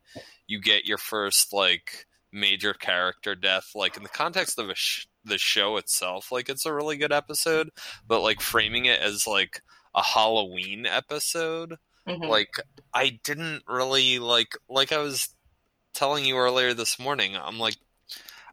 [0.46, 3.72] You get your first like major character death.
[3.76, 7.70] Like in the context of sh- the show itself, like it's a really good episode.
[8.06, 9.62] But like framing it as like
[9.96, 11.78] a Halloween episode.
[12.10, 12.24] Mm-hmm.
[12.24, 12.56] Like
[12.94, 15.30] I didn't really like like I was
[15.94, 17.36] telling you earlier this morning.
[17.36, 17.78] I'm like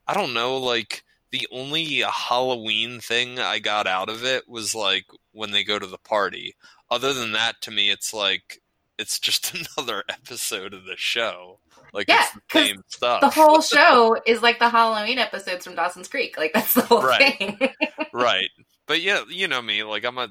[0.06, 5.06] I don't know like the only Halloween thing I got out of it was like
[5.32, 6.54] when they go to the party.
[6.90, 8.60] Other than that to me it's like
[8.98, 11.60] it's just another episode of the show.
[11.92, 13.20] Like yeah, it's the same stuff.
[13.20, 16.36] The whole show is like the Halloween episodes from Dawson's Creek.
[16.36, 17.38] Like that's the whole right.
[17.38, 17.70] thing.
[18.12, 18.50] right.
[18.86, 20.28] But yeah, you know me, like I'm a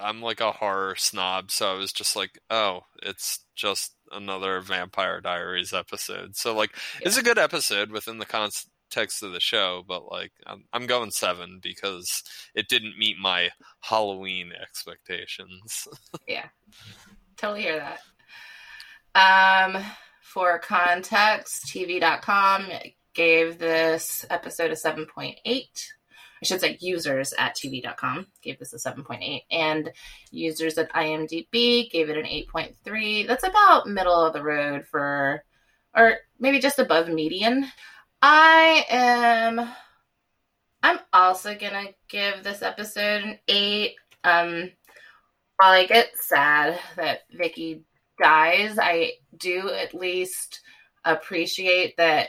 [0.00, 5.20] I'm like a horror snob, so I was just like, oh, it's just another Vampire
[5.20, 6.36] Diaries episode.
[6.36, 6.70] So like,
[7.00, 7.08] yeah.
[7.08, 11.10] it's a good episode within the context of the show, but like, I'm, I'm going
[11.10, 12.22] seven because
[12.54, 15.88] it didn't meet my Halloween expectations.
[16.26, 16.48] yeah,
[17.36, 17.78] totally hear
[19.14, 19.74] that.
[19.74, 19.82] Um,
[20.22, 22.68] for context, TV.com
[23.14, 25.92] gave this episode a seven point eight
[26.40, 29.90] I should say users at TV.com gave this a 7.8, and
[30.30, 33.26] users at IMDb gave it an 8.3.
[33.26, 35.42] That's about middle of the road for,
[35.96, 37.66] or maybe just above median.
[38.22, 39.68] I am,
[40.82, 43.94] I'm also gonna give this episode an 8.
[44.24, 44.70] Um,
[45.56, 47.82] while I get sad that Vicky
[48.20, 50.60] dies, I do at least
[51.04, 52.28] appreciate that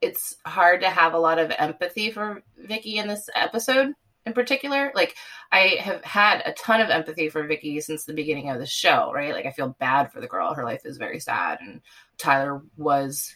[0.00, 3.94] it's hard to have a lot of empathy for Vicky in this episode
[4.26, 4.92] in particular.
[4.94, 5.16] Like
[5.50, 9.12] I have had a ton of empathy for Vicky since the beginning of the show,
[9.12, 9.32] right?
[9.32, 10.54] Like I feel bad for the girl.
[10.54, 11.80] Her life is very sad and
[12.18, 13.34] Tyler was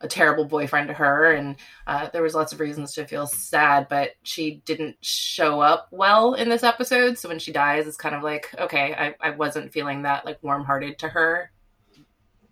[0.00, 1.56] a terrible boyfriend to her and
[1.86, 6.34] uh, there was lots of reasons to feel sad but she didn't show up well
[6.34, 9.72] in this episode so when she dies it's kind of like okay i, I wasn't
[9.72, 11.50] feeling that like warm-hearted to her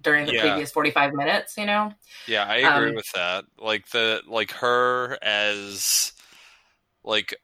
[0.05, 0.43] during the yeah.
[0.43, 1.93] previous 45 minutes, you know?
[2.27, 3.45] Yeah, I agree um, with that.
[3.59, 6.13] Like the like her as
[7.03, 7.35] like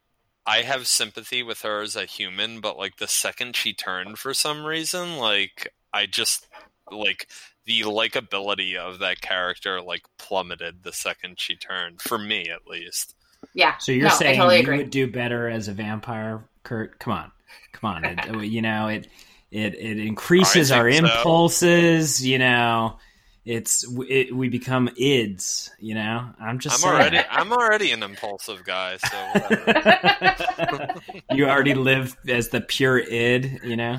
[0.45, 4.33] I have sympathy with her as a human, but like the second she turned for
[4.33, 6.47] some reason, like I just
[6.91, 7.29] like
[7.65, 13.15] the likability of that character like plummeted the second she turned for me at least.
[13.53, 13.77] Yeah.
[13.77, 14.77] So you're No, saying totally you agree.
[14.77, 16.99] would do better as a vampire, Kurt?
[16.99, 17.31] Come on,
[17.73, 18.05] come on.
[18.05, 19.07] It, you know it.
[19.51, 21.13] It it increases our think so.
[21.13, 22.25] impulses.
[22.25, 22.97] You know,
[23.43, 25.69] it's it, we become ids.
[25.77, 26.95] You know, I'm just I'm saying.
[26.95, 30.95] already I'm already an impulsive guy, so whatever.
[31.31, 33.59] you already live as the pure id.
[33.63, 33.97] You know.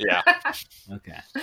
[0.00, 0.22] yeah.
[0.92, 1.18] Okay.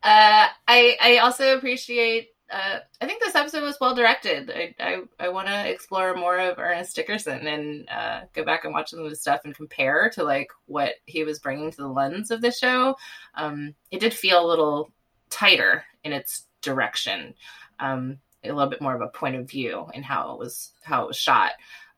[0.00, 2.28] Uh, I I also appreciate.
[2.50, 4.50] Uh, I think this episode was well directed.
[4.50, 8.72] I I, I want to explore more of Ernest Dickerson and uh, go back and
[8.72, 11.88] watch some of his stuff and compare to like what he was bringing to the
[11.88, 12.96] lens of the show.
[13.34, 14.90] Um, it did feel a little
[15.28, 17.34] tighter in its direction,
[17.80, 21.02] um, a little bit more of a point of view in how it was how
[21.02, 21.52] it was shot.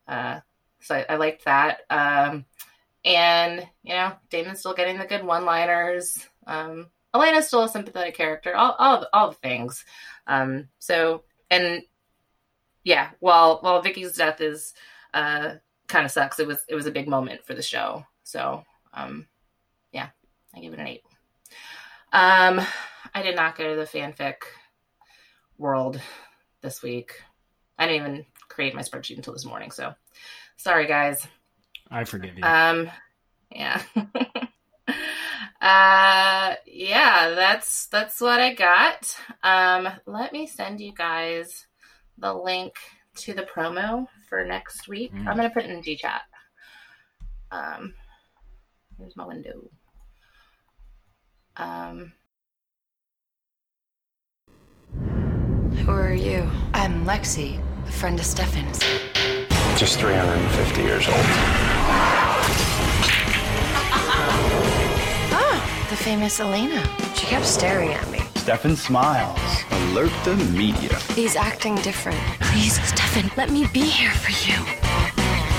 [0.08, 0.40] Uh,
[0.80, 1.82] so I, I liked that.
[1.90, 2.44] Um,
[3.04, 6.26] and you know, Damon's still getting the good one-liners.
[6.46, 8.54] Um, Elena's still a sympathetic character.
[8.54, 9.84] All all all the things.
[10.30, 11.82] Um, so and
[12.84, 14.72] yeah, while while Vicky's death is
[15.12, 15.54] uh,
[15.88, 18.06] kind of sucks, it was it was a big moment for the show.
[18.22, 18.64] So
[18.94, 19.26] um,
[19.92, 20.08] yeah,
[20.54, 21.02] I give it an eight.
[22.12, 22.60] Um,
[23.12, 24.36] I did not go to the fanfic
[25.58, 26.00] world
[26.62, 27.20] this week.
[27.76, 29.72] I didn't even create my spreadsheet until this morning.
[29.72, 29.94] So
[30.56, 31.26] sorry, guys.
[31.90, 32.44] I forgive you.
[32.44, 32.88] Um,
[33.50, 33.82] yeah.
[35.60, 39.14] uh, yeah, that's that's what I got.
[39.42, 41.66] Um, let me send you guys
[42.18, 42.74] the link
[43.16, 45.12] to the promo for next week.
[45.14, 45.26] Mm.
[45.26, 46.22] I'm gonna put it in G chat.
[47.50, 47.94] Um,
[48.98, 49.68] here's my window.
[51.56, 52.12] Um,
[55.84, 56.48] Who are you?
[56.74, 58.78] I'm Lexi, a friend of Stefan's.
[59.78, 61.69] Just 350 years old.
[66.00, 66.82] Famous Elena.
[67.14, 68.20] She kept staring at me.
[68.36, 69.38] Stefan smiles.
[69.70, 70.96] Alert the media.
[71.14, 72.18] He's acting different.
[72.40, 74.56] Please, Stefan, let me be here for you.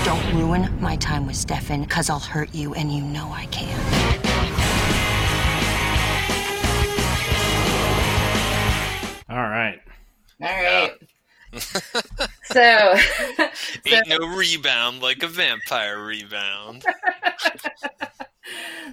[0.04, 3.78] Don't ruin my time with Stefan, because I'll hurt you, and you know I can.
[9.30, 9.80] All right.
[10.42, 10.92] all right.
[12.42, 12.96] so,
[13.86, 16.84] Ain't no rebound like a vampire rebound.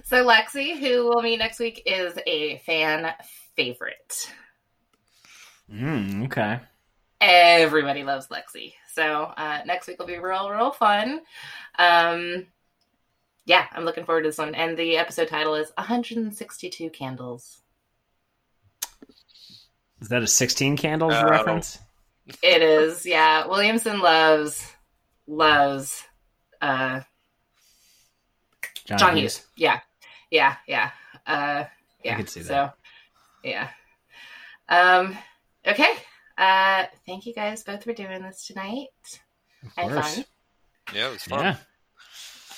[0.04, 3.12] so Lexi, who we'll meet next week, is a fan
[3.56, 4.32] favorite.
[5.72, 6.60] Mm, okay.
[7.20, 8.74] everybody loves Lexi.
[8.92, 9.02] So
[9.36, 11.20] uh, next week will be real, real fun.
[11.78, 12.46] Um,
[13.46, 14.54] yeah, I'm looking forward to this one.
[14.54, 17.60] And the episode title is 162 Candles.
[20.00, 21.28] Is that a 16 candles No.
[21.28, 21.78] reference?
[22.42, 23.46] It is, yeah.
[23.46, 24.66] Williamson loves
[25.26, 26.02] loves
[26.60, 27.00] uh,
[28.86, 29.36] John, John Hughes.
[29.38, 29.46] Hughes.
[29.56, 29.80] Yeah,
[30.30, 30.90] yeah, yeah.
[31.26, 31.64] Uh,
[32.04, 32.16] yeah.
[32.16, 32.74] could see So, that.
[33.44, 33.68] yeah.
[34.68, 35.16] Um.
[35.66, 35.92] Okay.
[36.38, 36.84] Uh.
[37.06, 38.88] Thank you guys both for doing this tonight.
[39.64, 40.14] Of I had course.
[40.16, 40.24] fun.
[40.94, 41.40] Yeah, it was fun.
[41.44, 41.56] Yeah.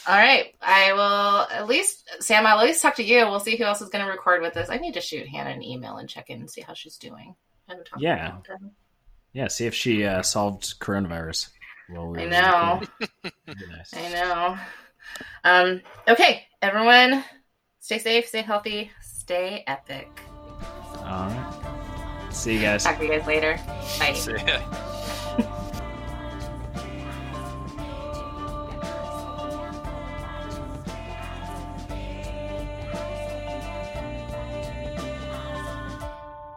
[0.08, 0.54] All right.
[0.60, 3.18] I will at least, Sam, I'll at least talk to you.
[3.26, 4.68] We'll see who else is going to record with us.
[4.68, 7.34] I need to shoot Hannah an email and check in and see how she's doing.
[7.68, 9.42] I haven't talked to her in a Yeah.
[9.44, 11.50] Yeah, see if she uh, solved coronavirus.
[11.88, 12.80] while we I know.
[12.80, 13.10] recording.
[13.46, 13.94] That'd be nice.
[13.94, 14.58] I know.
[15.44, 17.24] Um, okay, everyone,
[17.80, 20.08] stay safe, stay healthy, stay epic.
[20.98, 22.28] All right.
[22.30, 22.84] See you guys.
[22.84, 23.60] Talk to you guys later.
[23.98, 24.14] Bye.
[24.14, 24.60] See ya.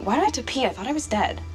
[0.06, 0.64] Why did I have to pee?
[0.64, 1.42] I thought I was dead.